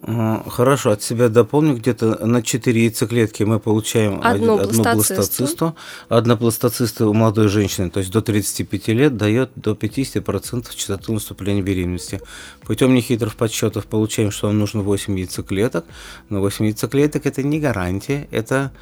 Хорошо, 0.04 0.90
от 0.90 1.02
себя 1.02 1.28
дополню, 1.28 1.76
где-то 1.76 2.26
на 2.26 2.42
4 2.42 2.82
яйцеклетки 2.82 3.44
мы 3.44 3.60
получаем 3.60 4.20
одну, 4.20 4.58
одну 4.58 4.82
бластоцисту. 4.82 5.76
Одна 6.08 6.34
бластоциста 6.34 7.06
у 7.06 7.14
молодой 7.14 7.46
женщины, 7.46 7.88
то 7.88 8.00
есть 8.00 8.10
до 8.10 8.20
35 8.20 8.88
лет, 8.88 9.16
дает 9.16 9.52
до 9.54 9.72
50% 9.72 10.74
частоту 10.74 11.12
наступления 11.12 11.62
беременности. 11.62 12.20
Путем 12.62 12.94
нехитрых 12.94 13.36
подсчетов 13.36 13.86
получаем, 13.86 14.32
что 14.32 14.48
вам 14.48 14.58
нужно 14.58 14.82
8 14.82 15.16
яйцеклеток, 15.16 15.84
но 16.30 16.40
8 16.40 16.66
яйцеклеток 16.66 17.24
это 17.24 17.44
не 17.44 17.60
гарантия, 17.60 18.26
это 18.32 18.72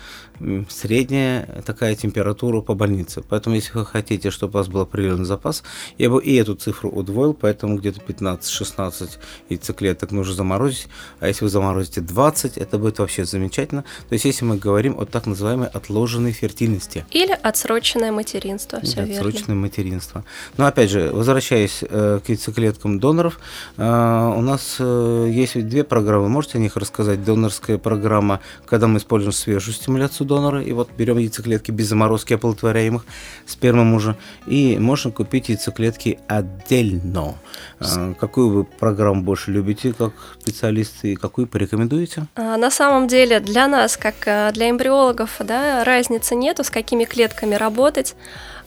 средняя 0.69 1.63
такая 1.65 1.95
температура 1.95 2.61
по 2.61 2.75
больнице. 2.75 3.23
Поэтому, 3.29 3.57
если 3.57 3.73
вы 3.79 3.87
хотите, 3.87 4.31
чтобы 4.31 4.53
у 4.53 4.59
вас 4.59 4.69
был 4.69 4.81
определенный 4.81 5.25
запас, 5.25 5.63
я 5.99 6.11
бы 6.11 6.23
и 6.23 6.35
эту 6.35 6.55
цифру 6.55 6.91
удвоил, 6.91 7.35
поэтому 7.35 7.77
где-то 7.77 8.01
15-16 8.01 9.19
яйцеклеток 9.49 10.11
нужно 10.13 10.35
заморозить 10.35 10.89
а 11.21 11.29
если 11.29 11.45
вы 11.45 11.51
заморозите 11.51 12.01
20, 12.01 12.59
это 12.59 12.79
будет 12.79 12.99
вообще 12.99 13.25
замечательно. 13.25 13.83
То 14.09 14.13
есть 14.15 14.25
если 14.25 14.45
мы 14.45 14.57
говорим 14.57 14.99
о 14.99 15.05
так 15.05 15.27
называемой 15.27 15.69
отложенной 15.69 16.33
фертильности. 16.33 17.05
Или 17.11 17.37
отсроченное 17.43 18.13
материнство, 18.13 18.81
все 18.81 19.05
верно. 19.05 19.29
Отсроченное 19.29 19.57
материнство. 19.57 20.25
Но 20.57 20.67
опять 20.67 20.91
же, 20.91 21.11
возвращаясь 21.13 21.83
э, 21.83 22.21
к 22.25 22.29
яйцеклеткам 22.29 23.01
доноров, 23.01 23.39
э, 23.77 23.83
у 23.83 24.41
нас 24.41 24.77
э, 24.79 25.31
есть 25.31 25.69
две 25.69 25.85
программы, 25.85 26.29
можете 26.29 26.59
о 26.59 26.61
них 26.61 26.77
рассказать? 26.77 27.25
Донорская 27.25 27.79
программа, 27.79 28.41
когда 28.67 28.87
мы 28.87 28.99
используем 28.99 29.33
свежую 29.33 29.75
стимуляцию 29.75 30.27
донора, 30.31 30.63
и 30.63 30.73
вот 30.73 30.89
берем 30.97 31.19
яйцеклетки 31.19 31.73
без 31.73 31.89
заморозки 31.89 32.35
оплодотворяемых 32.35 33.05
спермы 33.47 33.85
мужа, 33.85 34.17
и 34.47 34.79
можно 34.79 35.11
купить 35.11 35.49
яйцеклетки 35.49 36.19
отдельно. 36.29 37.35
Э, 37.81 38.15
какую 38.19 38.51
вы 38.51 38.65
программу 38.65 39.23
больше 39.23 39.51
любите, 39.51 39.93
как 39.93 40.13
специалист? 40.41 41.01
и 41.03 41.17
какую 41.17 41.47
порекомендуете? 41.47 42.27
А, 42.37 42.57
на 42.57 42.71
самом 42.71 43.09
деле 43.09 43.41
для 43.41 43.69
нас, 43.69 43.97
как 43.97 44.15
э, 44.27 44.51
для 44.53 44.71
эмбриологов, 44.71 45.37
да, 45.41 45.85
разницы 45.85 46.35
нету, 46.35 46.65
с 46.65 46.71
какими 46.71 47.05
клетками 47.05 47.55
работать. 47.55 48.15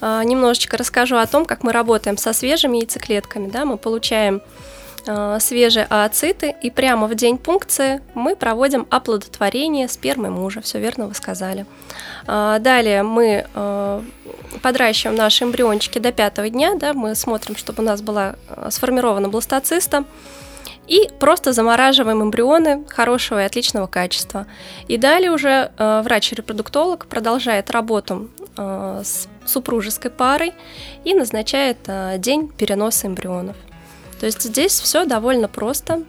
А, 0.01 0.23
немножечко 0.23 0.77
расскажу 0.77 1.17
о 1.17 1.25
том, 1.25 1.45
как 1.45 1.63
мы 1.63 1.71
работаем 1.71 2.17
со 2.17 2.33
свежими 2.33 2.77
яйцеклетками. 2.77 3.49
Да, 3.49 3.65
мы 3.65 3.77
получаем 3.77 4.35
а, 4.35 4.82
свежие 5.39 5.85
ооциты, 5.89 6.55
и 6.61 6.69
прямо 6.69 7.07
в 7.07 7.15
день 7.15 7.37
пункции 7.37 8.01
мы 8.13 8.35
проводим 8.35 8.87
оплодотворение 8.89 9.87
спермы 9.87 10.29
мужа. 10.29 10.61
Все 10.61 10.79
верно 10.79 11.07
вы 11.07 11.13
сказали. 11.13 11.65
Далее 12.25 13.03
мы 13.03 13.45
подращиваем 14.61 15.17
наши 15.17 15.43
эмбриончики 15.43 15.99
до 15.99 16.11
пятого 16.11 16.49
дня, 16.49 16.75
да, 16.75 16.93
мы 16.93 17.15
смотрим, 17.15 17.57
чтобы 17.57 17.83
у 17.83 17.85
нас 17.85 18.01
была 18.01 18.35
сформирована 18.69 19.27
бластоциста. 19.29 20.05
И 20.87 21.09
просто 21.17 21.53
замораживаем 21.53 22.21
эмбрионы 22.23 22.83
хорошего 22.89 23.41
и 23.41 23.45
отличного 23.45 23.87
качества. 23.87 24.47
И 24.89 24.97
далее 24.97 25.31
уже 25.31 25.71
э, 25.77 26.01
врач-репродуктолог 26.03 27.05
продолжает 27.05 27.71
работу 27.71 28.29
э, 28.57 29.01
с 29.03 29.29
супружеской 29.45 30.11
парой 30.11 30.53
и 31.05 31.13
назначает 31.13 31.77
э, 31.87 32.17
день 32.17 32.49
переноса 32.49 33.07
эмбрионов. 33.07 33.55
То 34.19 34.25
есть 34.25 34.41
здесь 34.41 34.79
все 34.79 35.05
довольно 35.05 35.47
просто. 35.47 36.03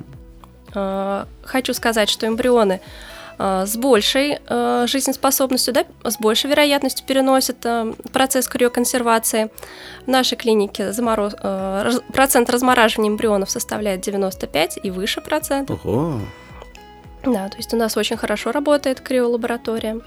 Э, 0.75 1.25
хочу 1.43 1.75
сказать, 1.75 2.09
что 2.09 2.27
эмбрионы 2.27 2.81
Э, 3.39 3.65
с 3.67 3.77
большей 3.77 4.39
э, 4.47 4.87
жизнеспособностью, 4.87 5.75
да, 5.75 5.85
с 6.05 6.19
большей 6.19 6.51
вероятностью 6.51 7.07
переносят 7.07 7.57
процесс 8.13 8.49
криоконсервации. 8.49 9.51
В 10.07 10.09
нашей 10.09 10.37
клинике 10.37 10.93
замороз... 10.93 11.35
процент 12.13 12.51
размораживания 12.51 13.11
эмбрионов 13.11 13.51
составляет 13.51 14.03
95 14.03 14.79
и 14.83 14.91
выше 14.91 15.21
процент. 15.21 15.71
Ого. 15.71 16.21
Да, 17.25 17.49
то 17.49 17.57
есть 17.57 17.73
у 17.73 17.77
нас 17.77 17.97
очень 17.97 18.17
хорошо 18.17 18.53
работает 18.53 19.01
криолаборатория. 19.01 20.01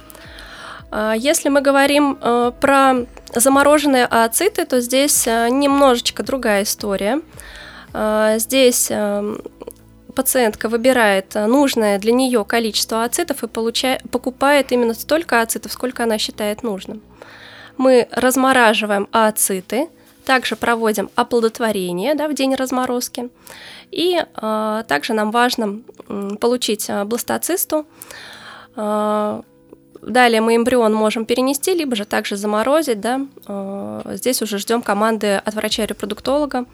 Если 1.18 1.50
мы 1.50 1.62
говорим 1.62 2.16
про 2.16 3.06
замороженные 3.34 4.06
ооциты, 4.06 4.66
то 4.66 4.80
здесь 4.80 5.25
немножечко 5.25 6.24
другая 6.24 6.63
история. 6.63 7.20
Здесь 7.94 8.91
пациентка 10.17 10.67
выбирает 10.67 11.36
э, 11.36 11.46
нужное 11.46 12.00
для 12.00 12.12
нее 12.12 12.44
количество 12.44 13.03
ацитов 13.03 13.44
и 13.44 13.48
получает, 13.48 14.01
покупает 14.10 14.72
именно 14.72 14.96
столько 14.96 15.41
ацитов, 15.41 15.72
сколько 15.72 16.03
она 16.03 16.17
считает 16.17 16.63
нужным. 16.63 17.01
Мы 17.77 18.08
размораживаем 18.12 19.08
ациты, 19.12 19.89
также 20.25 20.56
проводим 20.56 21.12
оплодотворение 21.13 22.15
да, 22.15 22.27
в 22.27 22.34
день 22.34 22.56
разморозки. 22.56 23.29
И 23.91 24.20
э, 24.20 24.84
также 24.88 25.13
нам 25.13 25.29
важно 25.29 25.82
э, 26.10 26.29
получить 26.41 26.89
бластоцисту, 27.06 27.86
э, 28.75 29.41
далее 30.01 30.41
мы 30.41 30.56
эмбрион 30.56 30.94
можем 30.94 31.25
перенести, 31.25 31.75
либо 31.75 31.96
же 31.96 32.06
также 32.06 32.38
заморозить, 32.38 33.00
да. 33.00 33.22
Э, 33.48 34.01
здесь 34.15 34.41
уже 34.41 34.58
ждем 34.58 34.82
команды 34.82 35.36
от 35.36 35.53
врача-репродуктолога, 35.53 36.65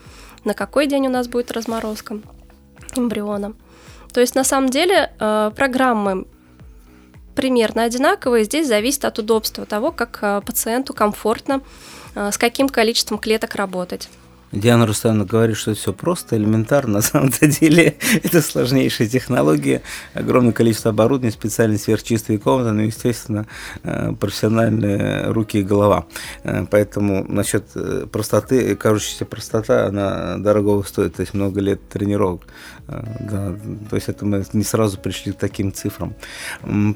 на 0.43 0.53
какой 0.53 0.87
день 0.87 1.07
у 1.07 1.09
нас 1.09 1.27
будет 1.27 1.51
разморозка 1.51 2.19
эмбриона. 2.95 3.53
То 4.13 4.21
есть 4.21 4.35
на 4.35 4.43
самом 4.43 4.69
деле 4.69 5.11
э, 5.19 5.51
программы 5.55 6.27
примерно 7.35 7.83
одинаковые. 7.83 8.43
Здесь 8.43 8.67
зависит 8.67 9.05
от 9.05 9.17
удобства 9.19 9.65
того, 9.65 9.91
как 9.91 10.19
э, 10.21 10.41
пациенту 10.45 10.93
комфортно, 10.93 11.61
с 12.15 12.37
каким 12.37 12.69
количеством 12.69 13.17
клеток 13.17 13.55
работать. 13.55 14.07
Диана 14.53 14.85
Рустамовна 14.85 15.25
говорит, 15.25 15.57
что 15.57 15.73
все 15.73 15.93
просто, 15.93 16.37
элементарно. 16.37 16.93
На 16.93 17.01
самом-то 17.01 17.47
деле 17.47 17.97
это 18.23 18.41
сложнейшая 18.41 19.07
технология, 19.07 19.81
огромное 20.13 20.53
количество 20.53 20.91
оборудования, 20.91 21.31
специальные 21.31 21.79
сверхчистые 21.79 22.37
комнаты, 22.37 22.71
ну, 22.71 22.83
естественно, 22.83 23.47
э, 23.83 24.13
профессиональные 24.13 25.31
руки 25.31 25.59
и 25.59 25.63
голова. 25.63 26.05
Э, 26.43 26.65
поэтому 26.69 27.25
насчет 27.27 27.65
э, 27.75 28.05
простоты, 28.11 28.75
кажущаяся 28.75 29.25
простота, 29.25 29.87
она 29.87 30.37
дорого 30.37 30.83
стоит, 30.83 31.15
то 31.15 31.21
есть 31.21 31.33
много 31.33 31.59
лет 31.59 31.89
тренировок. 31.89 32.43
Да, 32.85 33.55
то 33.89 33.95
есть 33.95 34.09
это 34.09 34.25
мы 34.25 34.43
не 34.51 34.63
сразу 34.63 34.99
пришли 34.99 35.31
к 35.31 35.37
таким 35.37 35.71
цифрам. 35.71 36.13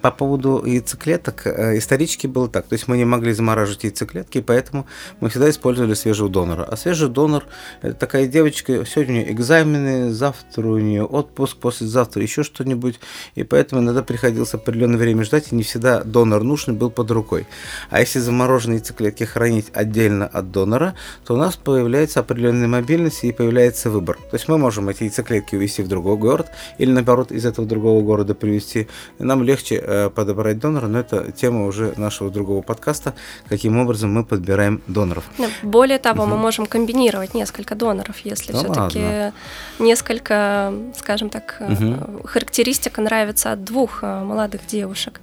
По 0.01 0.11
поводу 0.11 0.63
яйцеклеток, 0.65 1.47
исторически 1.47 2.27
было 2.27 2.49
так, 2.49 2.67
то 2.67 2.73
есть 2.73 2.89
мы 2.89 2.97
не 2.97 3.05
могли 3.05 3.31
замораживать 3.31 3.85
яйцеклетки, 3.85 4.41
поэтому 4.41 4.85
мы 5.21 5.29
всегда 5.29 5.49
использовали 5.49 5.93
свежего 5.93 6.29
донора. 6.29 6.63
А 6.63 6.75
свежий 6.75 7.07
донор 7.07 7.47
это 7.82 7.94
такая 7.94 8.27
девочка, 8.27 8.86
сегодня 8.86 9.13
у 9.13 9.18
нее 9.18 9.32
экзамены, 9.32 10.12
завтра 10.12 10.68
у 10.68 10.77
нее 10.77 11.04
отпуск, 11.04 11.58
послезавтра 11.58 12.22
еще 12.22 12.44
что-нибудь, 12.44 13.00
и 13.36 13.44
поэтому 13.44 13.82
иногда 13.82 14.04
приходилось 14.04 14.54
определенное 14.54 14.98
время 14.98 15.24
ждать, 15.24 15.51
и 15.51 15.56
не 15.56 15.63
всегда 15.63 16.04
донор 16.04 16.44
нужный 16.44 16.74
был 16.74 16.89
под 16.89 17.12
рукой. 17.12 17.48
А 17.89 18.00
если 18.00 18.20
замороженные 18.20 18.77
яйцеклетки 18.77 19.24
хранить 19.24 19.68
отдельно 19.74 20.27
от 20.27 20.51
донора, 20.51 20.96
то 21.25 21.34
у 21.34 21.38
нас 21.38 21.56
появляется 21.56 22.20
определенная 22.20 22.68
мобильность 22.68 23.24
и 23.24 23.32
появляется 23.32 23.89
выбор. 23.89 24.18
То 24.18 24.36
есть 24.36 24.48
мы 24.48 24.58
можем 24.58 24.89
эти 24.89 25.04
яйцеклетки 25.04 25.56
увезти 25.56 25.82
в 25.82 25.88
другой 25.88 26.18
город, 26.18 26.48
или 26.77 26.92
наоборот 26.92 27.32
из 27.32 27.46
этого 27.46 27.68
другого 27.68 28.01
города 28.01 28.36
привезти. 28.36 28.88
Нам 29.20 29.44
легче 29.44 29.82
э, 29.84 30.10
подобрать 30.10 30.60
донора, 30.60 30.88
но 30.88 31.00
это 31.00 31.32
тема 31.32 31.66
уже 31.66 31.94
нашего 31.98 32.30
другого 32.30 32.62
подкаста, 32.62 33.13
каким 33.50 33.77
образом 33.77 34.13
мы 34.13 34.24
подбираем 34.24 34.82
доноров. 34.88 35.24
Более 35.63 36.00
того, 36.00 36.24
угу. 36.24 36.32
мы 36.32 36.38
можем 36.38 36.66
комбинировать 36.66 37.34
несколько 37.38 37.75
доноров, 37.75 38.17
если 38.20 38.51
ну, 38.51 38.60
все-таки 38.60 39.34
несколько, 39.79 40.74
скажем 40.98 41.29
так, 41.29 41.58
угу. 41.60 42.27
характеристик 42.27 42.98
нравится 42.98 43.51
от 43.51 43.63
двух 43.63 44.03
э, 44.03 44.24
молодых 44.24 44.65
девушек. 44.67 45.22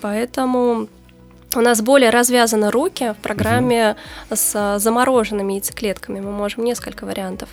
Поэтому 0.00 0.88
у 1.54 1.60
нас 1.60 1.82
более 1.82 2.10
развязаны 2.10 2.70
руки 2.70 3.12
в 3.18 3.22
программе 3.22 3.96
угу. 4.28 4.36
с 4.36 4.78
замороженными 4.78 5.54
яйцеклетками. 5.54 6.20
Мы 6.20 6.32
можем 6.32 6.64
несколько 6.64 7.04
вариантов 7.04 7.48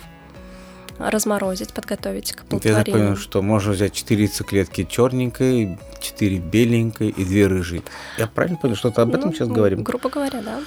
разморозить, 0.98 1.72
подготовить 1.72 2.32
к 2.32 2.42
оплодотворению. 2.42 2.78
Я 2.78 2.84
так 2.84 2.92
понял, 2.92 3.16
что 3.16 3.42
можно 3.42 3.72
взять 3.72 3.92
4 3.92 4.24
яйцеклетки 4.24 4.84
черненькой, 4.84 5.78
4 6.00 6.38
беленькой 6.38 7.08
и 7.08 7.24
2 7.24 7.48
рыжие. 7.48 7.82
Я 8.18 8.26
правильно 8.26 8.58
понял, 8.58 8.76
что-то 8.76 9.02
об 9.02 9.14
этом 9.14 9.30
ну, 9.30 9.32
сейчас 9.34 9.48
говорим? 9.48 9.82
Грубо 9.82 10.08
говоря, 10.08 10.42
да. 10.42 10.60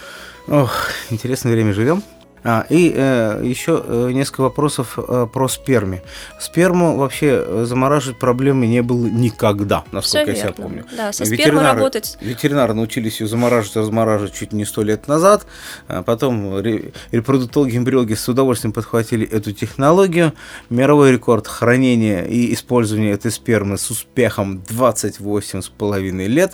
Ох, 0.48 0.90
интересное 1.10 1.52
время 1.52 1.74
живем. 1.74 2.04
А, 2.44 2.66
и 2.70 2.92
э, 2.96 3.42
еще 3.46 3.84
э, 3.86 4.12
несколько 4.14 4.42
вопросов 4.42 4.98
э, 4.98 5.28
про 5.32 5.48
сперми. 5.48 6.02
Сперму 6.40 6.98
вообще 6.98 7.44
э, 7.46 7.66
замораживать 7.68 8.18
проблемы 8.18 8.66
не 8.66 8.82
было 8.82 9.06
никогда, 9.06 9.84
насколько 9.92 10.32
Все 10.32 10.42
я 10.42 10.48
себя 10.48 10.54
помню. 10.54 10.86
Да, 10.98 11.14
со 11.14 11.24
спермой 11.26 11.64
работать. 11.64 12.18
Ветеринары 12.20 12.74
научились 12.74 13.22
ее 13.22 13.28
замораживать, 13.28 13.76
размораживать 13.76 14.34
чуть 14.34 14.54
не 14.54 14.66
сто 14.66 14.82
лет 14.82 15.08
назад. 15.08 15.46
А 15.88 16.02
потом 16.02 16.60
репродуктологи, 16.60 17.78
эмбриологи 17.78 18.16
с 18.16 18.28
удовольствием 18.28 18.74
подхватили 18.74 19.28
эту 19.28 19.52
технологию. 19.52 20.34
Мировой 20.70 21.12
рекорд 21.12 21.48
хранения 21.48 22.24
и 22.24 22.54
использования 22.54 23.12
этой 23.12 23.30
спермы 23.30 23.78
с 23.78 23.90
успехом 23.92 24.64
28,5 24.68 26.28
лет. 26.28 26.54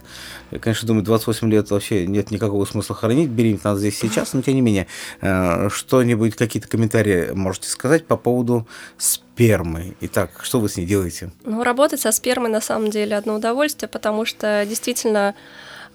Я, 0.52 0.60
конечно, 0.60 0.88
думаю, 0.88 1.04
28 1.04 1.52
лет 1.52 1.70
вообще 1.72 2.08
нет 2.08 2.32
никакого 2.32 2.64
смысла 2.66 2.96
хранить. 2.96 3.30
Беременеть 3.30 3.64
надо 3.64 3.80
здесь 3.80 3.98
сейчас, 3.98 4.34
но 4.34 4.42
тем 4.42 4.56
не 4.56 4.62
менее 4.62 4.88
э, 5.22 5.70
что-нибудь, 5.70 6.36
какие-то 6.36 6.70
комментарии 6.70 7.32
можете 7.34 7.70
сказать 7.70 8.06
по 8.06 8.18
поводу 8.18 8.68
спермы? 8.98 9.96
Итак, 10.02 10.32
что 10.42 10.60
вы 10.60 10.70
с 10.70 10.78
ней 10.78 10.86
делаете? 10.86 11.32
Ну, 11.44 11.64
работать 11.64 12.00
со 12.00 12.12
спермой 12.12 12.50
на 12.50 12.62
самом 12.62 12.90
деле 12.90 13.18
одно 13.18 13.36
удовольствие, 13.36 13.90
потому 13.90 14.26
что 14.26 14.66
действительно 14.68 15.36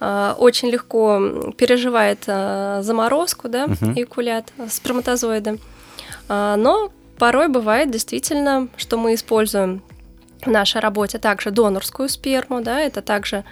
э, 0.00 0.34
очень 0.36 0.68
легко 0.68 1.52
переживает 1.56 2.24
э, 2.26 2.80
заморозку, 2.82 3.48
да, 3.48 3.64
угу. 3.64 3.92
эякулят, 3.96 4.52
сперматозоиды. 4.68 5.58
Э, 6.28 6.56
но 6.58 6.92
порой 7.18 7.48
бывает 7.48 7.90
действительно, 7.90 8.68
что 8.76 8.98
мы 8.98 9.14
используем 9.14 9.82
в 10.46 10.50
нашей 10.50 10.80
работе 10.80 11.18
также 11.18 11.50
донорскую 11.50 12.08
сперму, 12.08 12.60
да, 12.60 12.80
это 12.80 13.02
также 13.02 13.44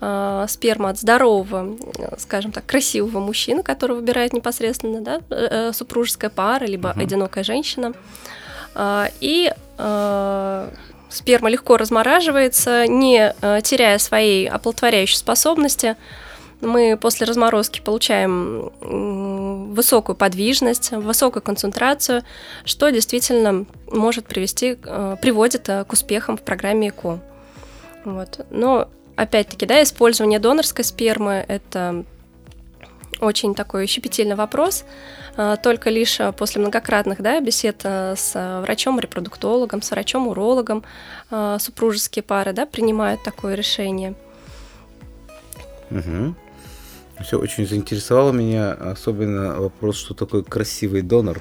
э, 0.00 0.46
сперма 0.48 0.90
от 0.90 0.98
здорового, 0.98 1.76
скажем 2.18 2.52
так, 2.52 2.66
красивого 2.66 3.20
мужчины, 3.20 3.62
который 3.62 3.96
выбирает 3.96 4.32
непосредственно 4.32 5.00
да, 5.00 5.20
э, 5.30 5.72
супружеская 5.72 6.30
пара, 6.30 6.64
либо 6.64 6.90
uh-huh. 6.90 7.02
одинокая 7.02 7.44
женщина. 7.44 7.92
Э, 8.74 9.06
и 9.20 9.52
э, 9.78 10.70
сперма 11.08 11.48
легко 11.48 11.76
размораживается, 11.76 12.86
не 12.86 13.34
э, 13.40 13.60
теряя 13.62 13.98
своей 13.98 14.48
оплодотворяющей 14.48 15.16
способности. 15.16 15.96
Мы 16.64 16.98
после 17.00 17.26
разморозки 17.26 17.80
получаем 17.80 18.72
высокую 19.74 20.16
подвижность, 20.16 20.92
высокую 20.92 21.42
концентрацию, 21.42 22.22
что 22.64 22.90
действительно 22.90 23.66
может 23.90 24.26
привести, 24.26 24.78
э, 24.82 25.16
приводит 25.20 25.68
э, 25.68 25.84
к 25.84 25.92
успехам 25.92 26.36
в 26.36 26.42
программе 26.42 26.88
ЭКО. 26.88 27.20
Вот. 28.04 28.46
Но 28.50 28.88
опять-таки, 29.16 29.66
да, 29.66 29.82
использование 29.82 30.38
донорской 30.38 30.84
спермы– 30.84 31.44
это 31.48 32.04
очень 33.20 33.54
такой 33.54 33.86
щепетильный 33.86 34.34
вопрос. 34.34 34.84
А, 35.36 35.56
только 35.56 35.90
лишь 35.90 36.18
после 36.36 36.60
многократных 36.60 37.22
да, 37.22 37.40
бесед 37.40 37.84
с 37.84 38.60
врачом-репродуктологом, 38.62 39.82
с 39.82 39.90
врачом-урологом 39.90 40.84
супружеские 41.58 42.22
пары 42.22 42.52
да, 42.52 42.66
принимают 42.66 43.22
такое 43.22 43.54
решение. 43.54 44.14
Угу. 45.90 46.34
Все 47.22 47.38
очень 47.38 47.66
заинтересовало 47.66 48.32
меня, 48.32 48.72
особенно 48.72 49.60
вопрос, 49.60 49.96
что 49.96 50.14
такое 50.14 50.42
красивый 50.42 51.02
донор. 51.02 51.40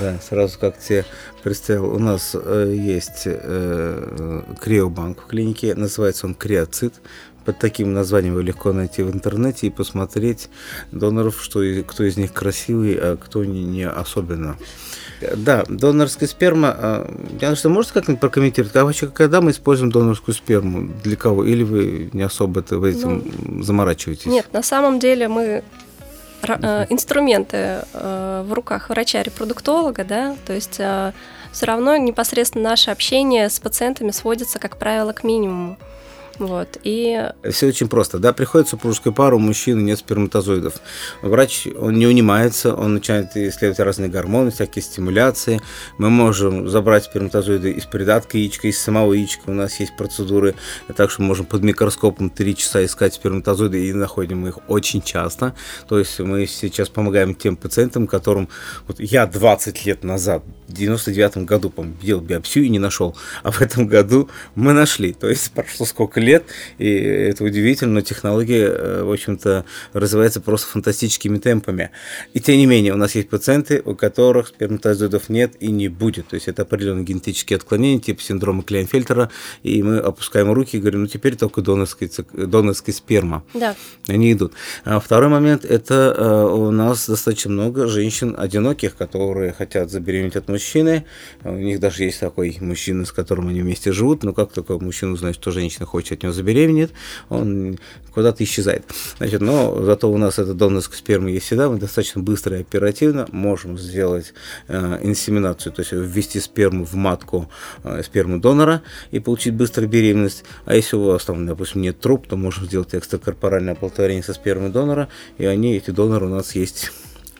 Да, 0.00 0.18
сразу 0.20 0.58
как 0.58 0.78
тебе 0.78 1.04
представил, 1.42 1.92
у 1.92 1.98
нас 1.98 2.36
э, 2.40 2.74
есть 2.76 3.22
э, 3.24 4.42
криобанк 4.60 5.22
в 5.22 5.26
клинике, 5.26 5.74
называется 5.74 6.26
он 6.26 6.34
криоцит. 6.34 6.94
Под 7.44 7.58
таким 7.58 7.92
названием 7.92 8.34
его 8.34 8.42
легко 8.42 8.72
найти 8.72 9.02
в 9.02 9.12
интернете 9.12 9.66
и 9.66 9.70
посмотреть 9.70 10.48
доноров, 10.92 11.42
что 11.42 11.60
кто 11.86 12.04
из 12.04 12.16
них 12.16 12.32
красивый, 12.32 12.94
а 12.94 13.16
кто 13.16 13.44
не, 13.44 13.64
не 13.64 13.88
особенно. 13.88 14.56
Да, 15.36 15.64
донорская 15.68 16.28
сперма. 16.28 16.74
А, 16.76 17.14
Диана, 17.38 17.56
что 17.56 17.68
можете 17.68 17.94
как-нибудь 17.94 18.20
прокомментировать? 18.20 18.74
А 18.76 18.84
вообще, 18.84 19.08
когда 19.08 19.40
мы 19.40 19.50
используем 19.50 19.90
донорскую 19.92 20.34
сперму? 20.34 20.90
Для 21.02 21.16
кого? 21.16 21.44
Или 21.44 21.62
вы 21.62 22.10
не 22.12 22.22
особо 22.22 22.60
это, 22.60 22.78
в 22.78 22.84
этим 22.84 23.30
ну, 23.44 23.62
заморачиваетесь? 23.62 24.26
Нет, 24.26 24.46
на 24.52 24.62
самом 24.62 24.98
деле 24.98 25.28
мы 25.28 25.62
Э, 26.48 26.86
инструменты 26.88 27.84
э, 27.92 28.44
в 28.46 28.52
руках 28.52 28.90
врача-репродуктолога, 28.90 30.04
да, 30.04 30.36
то 30.46 30.52
есть 30.52 30.76
э, 30.78 31.12
все 31.52 31.66
равно 31.66 31.96
непосредственно 31.96 32.70
наше 32.70 32.90
общение 32.90 33.48
с 33.48 33.58
пациентами 33.60 34.10
сводится, 34.10 34.58
как 34.58 34.76
правило, 34.76 35.12
к 35.12 35.24
минимуму. 35.24 35.76
Вот, 36.38 36.78
и... 36.82 37.30
Все 37.50 37.68
очень 37.68 37.88
просто, 37.88 38.18
да, 38.18 38.32
приходит 38.32 38.68
супружеская 38.68 39.12
пара, 39.12 39.36
у 39.36 39.38
мужчины 39.38 39.80
нет 39.82 39.98
сперматозоидов. 39.98 40.74
Врач, 41.22 41.66
он 41.78 41.94
не 41.94 42.06
унимается, 42.06 42.74
он 42.74 42.94
начинает 42.94 43.36
исследовать 43.36 43.78
разные 43.78 44.10
гормоны, 44.10 44.50
всякие 44.50 44.82
стимуляции. 44.82 45.60
Мы 45.98 46.10
можем 46.10 46.68
забрать 46.68 47.04
сперматозоиды 47.04 47.72
из 47.72 47.84
придатка 47.84 48.38
яичка, 48.38 48.68
из 48.68 48.78
самого 48.78 49.12
яичка. 49.12 49.50
У 49.50 49.54
нас 49.54 49.78
есть 49.80 49.96
процедуры, 49.96 50.54
так 50.96 51.10
что 51.10 51.22
мы 51.22 51.28
можем 51.28 51.46
под 51.46 51.62
микроскопом 51.62 52.30
3 52.30 52.56
часа 52.56 52.84
искать 52.84 53.14
сперматозоиды, 53.14 53.86
и 53.88 53.92
находим 53.92 54.46
их 54.46 54.58
очень 54.68 55.02
часто. 55.02 55.54
То 55.88 55.98
есть 55.98 56.18
мы 56.18 56.46
сейчас 56.46 56.88
помогаем 56.88 57.34
тем 57.34 57.56
пациентам, 57.56 58.06
которым... 58.06 58.48
Вот 58.86 59.00
я 59.00 59.26
20 59.26 59.86
лет 59.86 60.04
назад 60.04 60.42
99 60.68 61.38
году, 61.38 61.70
по 61.70 61.84
делал 62.02 62.22
биопсию 62.22 62.64
и 62.64 62.68
не 62.68 62.78
нашел, 62.78 63.16
а 63.42 63.50
в 63.50 63.60
этом 63.60 63.86
году 63.86 64.28
мы 64.54 64.72
нашли. 64.72 65.12
То 65.12 65.28
есть 65.28 65.50
прошло 65.52 65.86
сколько 65.86 66.20
лет, 66.24 66.44
и 66.78 66.88
это 66.88 67.44
удивительно, 67.44 67.94
но 67.94 68.00
технология, 68.00 68.66
э, 68.66 69.02
в 69.04 69.12
общем-то, 69.12 69.64
развивается 69.92 70.40
просто 70.40 70.66
фантастическими 70.68 71.38
темпами. 71.38 71.90
И 72.32 72.40
тем 72.40 72.56
не 72.56 72.66
менее, 72.66 72.92
у 72.92 72.96
нас 72.96 73.14
есть 73.14 73.28
пациенты, 73.28 73.82
у 73.84 73.94
которых 73.94 74.48
сперматозоидов 74.48 75.28
нет 75.28 75.54
и 75.60 75.70
не 75.70 75.88
будет. 75.88 76.28
То 76.28 76.34
есть 76.34 76.48
это 76.48 76.62
определенные 76.62 77.04
генетические 77.04 77.56
отклонения, 77.56 78.00
типа 78.00 78.22
синдрома 78.22 78.62
Клейнфельтера, 78.62 79.30
и 79.62 79.82
мы 79.82 79.98
опускаем 79.98 80.52
руки 80.52 80.76
и 80.76 80.80
говорим, 80.80 81.02
ну 81.02 81.06
теперь 81.06 81.36
только 81.36 81.60
донорская, 81.60 82.10
донорская 82.32 82.94
сперма. 82.94 83.44
Да. 83.54 83.74
Они 84.08 84.32
идут. 84.32 84.52
А 84.84 85.00
второй 85.00 85.28
момент, 85.28 85.64
это 85.64 86.14
э, 86.16 86.54
у 86.54 86.70
нас 86.70 87.06
достаточно 87.08 87.50
много 87.50 87.86
женщин 87.86 88.34
одиноких, 88.36 88.96
которые 88.96 89.52
хотят 89.52 89.90
забеременеть 89.90 90.36
от 90.36 90.48
мужчины. 90.48 91.04
У 91.42 91.52
них 91.52 91.80
даже 91.80 92.04
есть 92.04 92.20
такой 92.20 92.56
мужчина, 92.60 93.04
с 93.04 93.12
которым 93.12 93.48
они 93.48 93.60
вместе 93.60 93.92
живут, 93.92 94.22
но 94.22 94.32
как 94.32 94.52
только 94.52 94.78
мужчина 94.78 95.12
узнает, 95.12 95.36
что 95.36 95.50
женщина 95.50 95.86
хочет 95.86 96.13
от 96.14 96.22
него 96.22 96.32
забеременеть, 96.32 96.90
он 97.28 97.78
куда-то 98.12 98.44
исчезает. 98.44 98.84
Значит, 99.18 99.40
но 99.40 99.82
зато 99.82 100.10
у 100.10 100.16
нас 100.16 100.38
эта 100.38 100.54
донорская 100.54 100.98
сперма 100.98 101.30
есть 101.30 101.46
всегда, 101.46 101.68
мы 101.68 101.78
достаточно 101.78 102.22
быстро 102.22 102.56
и 102.56 102.60
оперативно 102.60 103.26
можем 103.32 103.76
сделать 103.76 104.32
э, 104.68 105.00
инсеминацию, 105.02 105.72
то 105.72 105.80
есть 105.80 105.92
ввести 105.92 106.40
сперму 106.40 106.84
в 106.84 106.94
матку 106.94 107.50
э, 107.82 108.02
сперму 108.04 108.38
донора 108.38 108.82
и 109.10 109.18
получить 109.18 109.54
быструю 109.54 109.88
беременность. 109.88 110.44
А 110.64 110.74
если 110.74 110.96
у 110.96 111.04
вас 111.04 111.24
там, 111.24 111.46
допустим, 111.46 111.82
нет 111.82 111.98
труб, 111.98 112.26
то 112.28 112.36
можем 112.36 112.66
сделать 112.66 112.94
экстракорпоральное 112.94 113.74
оплодотворение 113.74 114.22
со 114.22 114.32
спермой 114.32 114.70
донора, 114.70 115.08
и 115.38 115.44
они, 115.44 115.76
эти 115.76 115.90
доноры 115.90 116.26
у 116.26 116.30
нас 116.30 116.54
есть 116.54 116.92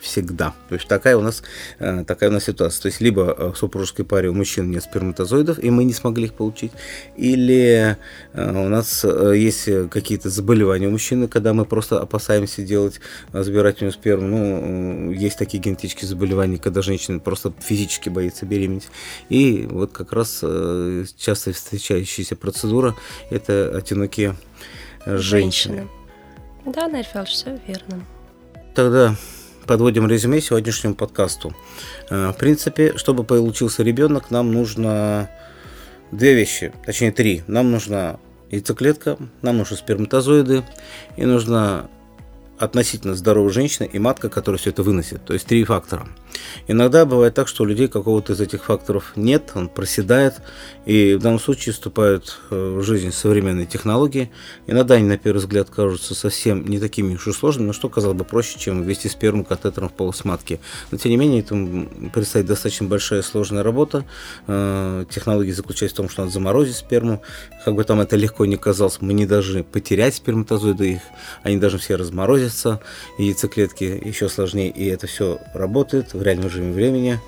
всегда. 0.05 0.55
То 0.69 0.75
есть 0.75 0.87
такая 0.87 1.17
у 1.17 1.23
нас, 1.23 1.43
э, 1.79 2.05
такая 2.07 2.31
у 2.31 2.33
нас 2.33 2.45
ситуация. 2.45 2.83
То 2.83 2.89
есть 2.89 3.01
либо 3.01 3.35
э, 3.37 3.53
в 3.53 3.57
супружеской 3.57 4.05
паре 4.05 4.29
у 4.29 4.35
мужчин 4.35 4.71
нет 4.71 4.83
сперматозоидов, 4.83 5.59
и 5.59 5.71
мы 5.71 5.85
не 5.85 5.93
смогли 5.93 6.27
их 6.27 6.35
получить, 6.35 6.73
или 7.17 7.97
э, 8.35 8.51
у 8.51 8.69
нас 8.69 9.05
есть 9.05 9.69
какие-то 9.91 10.29
заболевания 10.31 10.89
у 10.89 10.91
мужчины, 10.91 11.27
когда 11.27 11.55
мы 11.55 11.65
просто 11.65 12.01
опасаемся 12.01 12.63
делать 12.63 13.01
забирательную 13.33 13.93
сперму. 13.93 14.25
Ну, 14.25 15.11
есть 15.11 15.39
такие 15.39 15.63
генетические 15.63 16.09
заболевания, 16.09 16.59
когда 16.59 16.83
женщина 16.83 17.19
просто 17.19 17.53
физически 17.59 18.11
боится 18.11 18.47
беременеть. 18.47 18.89
И 19.29 19.67
вот 19.71 19.93
как 19.93 20.13
раз 20.13 20.45
часто 21.17 21.53
встречающаяся 21.53 22.37
процедура– 22.37 22.95
это 23.31 23.73
одинокие 23.75 24.37
женщины. 25.07 25.19
женщины. 25.19 25.89
Да, 26.67 26.89
Нарфел, 26.89 27.25
все 27.25 27.61
верно. 27.67 28.05
Тогда 28.75 29.17
подводим 29.65 30.07
резюме 30.07 30.41
сегодняшнему 30.41 30.95
подкасту. 30.95 31.55
Э, 32.11 32.33
в 32.33 32.37
принципе, 32.37 32.97
чтобы 32.97 33.25
получился 33.25 33.83
ребенок, 33.83 34.31
нам 34.31 34.53
нужно 34.53 35.31
две 36.13 36.35
вещи, 36.35 36.73
точнее 36.85 37.13
три. 37.13 37.43
Нам 37.47 37.71
нужна 37.71 38.19
яйцеклетка, 38.51 39.19
нам 39.43 39.59
нужны 39.59 39.77
сперматозоиды 39.77 40.65
и 41.17 41.25
нужна 41.25 41.89
относительно 42.59 43.15
здоровая 43.15 43.53
женщина 43.53 43.85
и 43.85 43.99
матка, 43.99 44.29
которая 44.29 44.59
все 44.59 44.71
это 44.71 44.83
выносит. 44.83 45.25
То 45.25 45.35
есть 45.35 45.47
три 45.47 45.65
фактора. 45.65 46.07
Иногда 46.67 47.05
бывает 47.05 47.35
так, 47.35 47.49
что 47.49 47.63
у 47.63 47.67
людей 47.67 47.89
какого-то 47.89 48.33
из 48.33 48.41
этих 48.41 48.65
факторов 48.65 49.13
нет, 49.17 49.53
он 49.55 49.69
проседает, 49.69 50.35
и 50.87 51.15
в 51.15 51.21
данном 51.21 51.39
случае 51.39 51.73
вступают 51.73 52.41
э, 52.51 52.77
в 52.79 52.83
жизнь 52.83 53.13
современные 53.13 53.67
технологии. 53.67 54.31
Иногда 54.67 54.95
они, 54.95 55.07
на 55.07 55.19
первый 55.19 55.39
взгляд, 55.39 55.71
кажутся 55.71 56.15
совсем 56.15 56.67
не 56.67 56.79
такими 56.79 57.15
уж 57.15 57.27
и 57.27 57.33
сложными, 57.33 57.69
но 57.69 57.73
что, 57.73 57.89
казалось 57.89 58.17
бы, 58.17 58.25
проще, 58.25 58.59
чем 58.59 58.83
ввести 58.83 59.09
сперму 59.09 59.45
катетером 59.45 59.89
в 59.89 59.93
полость. 59.93 60.25
Но, 60.25 60.99
тем 60.99 61.11
не 61.11 61.17
менее, 61.17 61.41
это 61.41 62.11
предстоит 62.13 62.47
достаточно 62.47 62.87
большая 62.87 63.23
сложная 63.23 63.63
работа. 63.63 64.05
Э, 64.47 65.05
технология 65.11 65.53
заключается 65.53 65.95
в 65.95 65.97
том, 65.99 66.09
что 66.09 66.23
надо 66.23 66.33
заморозить 66.33 66.77
сперму. 66.77 67.23
Как 67.65 67.75
бы 67.75 67.85
там 67.85 68.01
это 68.01 68.17
легко 68.17 68.47
не 68.47 68.57
казалось, 68.57 68.99
мы 69.01 69.13
не 69.13 69.27
должны 69.27 69.65
потерять 69.65 70.15
сперматозоиды, 70.15 70.93
их, 70.93 71.01
они 71.43 71.57
должны 71.57 71.79
все 71.79 71.97
разморозиться, 71.97 72.81
яйцеклетки 73.19 73.85
еще 74.05 74.29
сложнее, 74.29 74.71
и 74.71 74.87
это 74.87 75.07
все 75.07 75.39
работает 75.55 76.15
реальном 76.25 76.47
режиме 76.47 76.73
времени. 76.73 77.21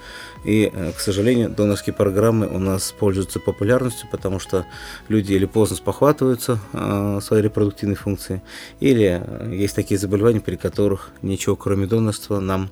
И, 0.45 0.71
э, 0.73 0.93
к 0.93 1.01
сожалению, 1.01 1.51
донорские 1.51 1.93
программы 1.93 2.47
у 2.47 2.59
нас 2.59 2.95
пользуются 2.97 3.41
популярностью, 3.41 4.09
потому 4.11 4.39
что 4.39 4.65
люди 5.09 5.33
или 5.33 5.45
поздно 5.45 5.77
спохватываются 5.77 6.61
э, 6.73 7.21
своей 7.23 7.43
репродуктивной 7.43 7.97
функции, 7.97 8.43
или 8.79 9.23
э, 9.25 9.55
есть 9.55 9.75
такие 9.75 9.99
заболевания, 9.99 10.41
при 10.41 10.57
которых 10.57 11.11
ничего 11.23 11.57
кроме 11.57 11.87
донорства 11.87 12.39
нам 12.39 12.71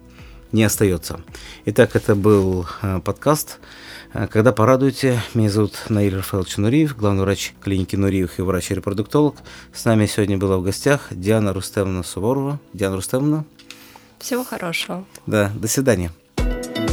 не 0.52 0.62
остается. 0.62 1.20
Итак, 1.64 1.96
это 1.96 2.14
был 2.14 2.66
э, 2.82 3.00
подкаст 3.00 3.58
«Когда 4.30 4.52
порадуете». 4.52 5.20
Меня 5.34 5.50
зовут 5.50 5.72
Наиль 5.88 6.14
Рафаэлович 6.14 6.58
Нуриев, 6.58 6.96
главный 6.96 7.22
врач 7.22 7.54
клиники 7.60 7.96
Нуриев 7.96 8.38
и 8.38 8.42
врач-репродуктолог. 8.42 9.34
С 9.72 9.84
нами 9.84 10.06
сегодня 10.06 10.38
была 10.38 10.58
в 10.58 10.62
гостях 10.62 11.08
Диана 11.10 11.52
Рустемовна 11.52 12.04
Суворова. 12.04 12.60
Диана 12.72 12.94
Рустемовна. 12.94 13.44
Всего 14.24 14.42
хорошего. 14.42 15.04
Да, 15.26 15.52
до 15.54 15.68
свидания. 15.68 16.10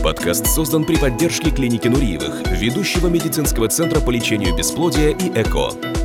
Подкаст 0.04 0.48
создан 0.48 0.84
при 0.84 0.98
поддержке 0.98 1.50
клиники 1.50 1.88
Нуриевых, 1.88 2.46
ведущего 2.60 3.08
медицинского 3.08 3.70
центра 3.70 4.02
по 4.02 4.10
лечению 4.10 4.54
бесплодия 4.54 5.12
и 5.12 5.30
ЭКО. 5.30 6.01